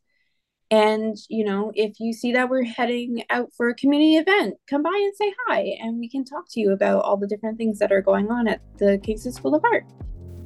And, 0.71 1.17
you 1.29 1.45
know, 1.45 1.73
if 1.75 2.01
you 2.01 2.13
see 2.13 2.33
that 2.33 2.49
we're 2.49 2.65
heading 2.65 3.23
out 3.31 3.51
for 3.57 3.69
a 3.69 3.75
community 3.75 4.17
event, 4.17 4.57
come 4.69 4.83
by 4.83 4.91
and 4.91 5.15
say 5.15 5.33
hi, 5.47 5.77
and 5.81 5.99
we 5.99 6.09
can 6.09 6.25
talk 6.25 6.47
to 6.51 6.61
you 6.61 6.73
about 6.73 7.05
all 7.05 7.17
the 7.17 7.27
different 7.27 7.59
things 7.59 7.79
that 7.79 7.93
are 7.93 8.03
going 8.03 8.31
on 8.31 8.49
at 8.49 8.61
the 8.79 8.99
Kingston 9.03 9.33
School 9.33 9.55
of 9.55 9.65
Art. 9.65 9.85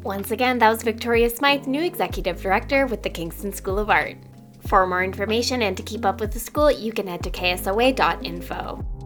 Once 0.02 0.31
again, 0.31 0.59
that 0.59 0.70
was 0.70 0.83
Victoria 0.83 1.31
Smythe, 1.31 1.66
new 1.66 1.83
executive 1.83 2.40
director 2.40 2.87
with 2.87 3.02
the 3.02 3.11
Kingston 3.11 3.52
School 3.52 3.78
of 3.78 3.90
Art. 3.90 4.16
For 4.66 4.87
more 4.87 5.04
information 5.04 5.62
and 5.62 5.76
to 5.76 5.83
keep 5.83 6.04
up 6.04 6.20
with 6.20 6.33
the 6.33 6.40
school, 6.40 6.70
you 6.70 6.92
can 6.92 7.07
head 7.07 7.22
to 7.22 7.31
ksoa.info. 7.31 8.97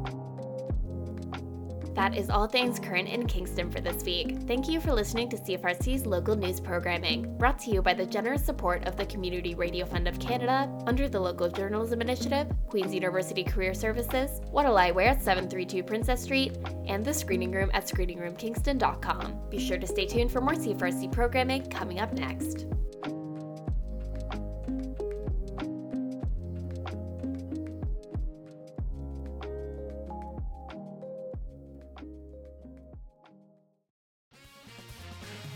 That 1.95 2.17
is 2.17 2.31
all 2.31 2.47
things 2.47 2.79
current 2.79 3.09
in 3.09 3.27
Kingston 3.27 3.71
for 3.71 3.81
this 3.81 4.03
week. 4.05 4.39
Thank 4.47 4.69
you 4.69 4.81
for 4.81 4.93
listening 4.93 5.29
to 5.31 5.37
CFRC's 5.37 6.07
local 6.07 6.35
news 6.35 6.59
programming, 6.59 7.37
brought 7.37 7.59
to 7.61 7.71
you 7.71 7.83
by 7.83 7.95
the 7.95 8.07
generous 8.07 8.45
support 8.45 8.85
of 8.85 8.97
the 8.97 9.07
Community 9.07 9.55
Radio 9.55 9.85
Fund 9.85 10.09
of 10.09 10.19
Canada 10.19 10.71
under 10.87 11.09
the 11.09 11.21
Local 11.21 11.49
Journalism 11.49 12.01
Initiative, 12.01 12.47
Queen's 12.69 12.95
University 12.95 13.45
Career 13.45 13.75
Services, 13.75 14.41
I 14.57 14.91
Wear 14.91 15.09
at 15.09 15.23
732 15.23 15.83
Princess 15.83 16.23
Street, 16.23 16.57
and 16.87 17.05
the 17.05 17.13
Screening 17.13 17.53
Room 17.53 17.71
at 17.75 17.87
screeningroomkingston.com. 17.87 19.51
Be 19.51 19.59
sure 19.59 19.79
to 19.79 19.87
stay 19.87 20.07
tuned 20.07 20.33
for 20.33 20.41
more 20.41 20.55
CFRC 20.55 21.13
programming 21.13 21.69
coming 21.71 22.01
up 22.01 22.13
next. 22.15 22.67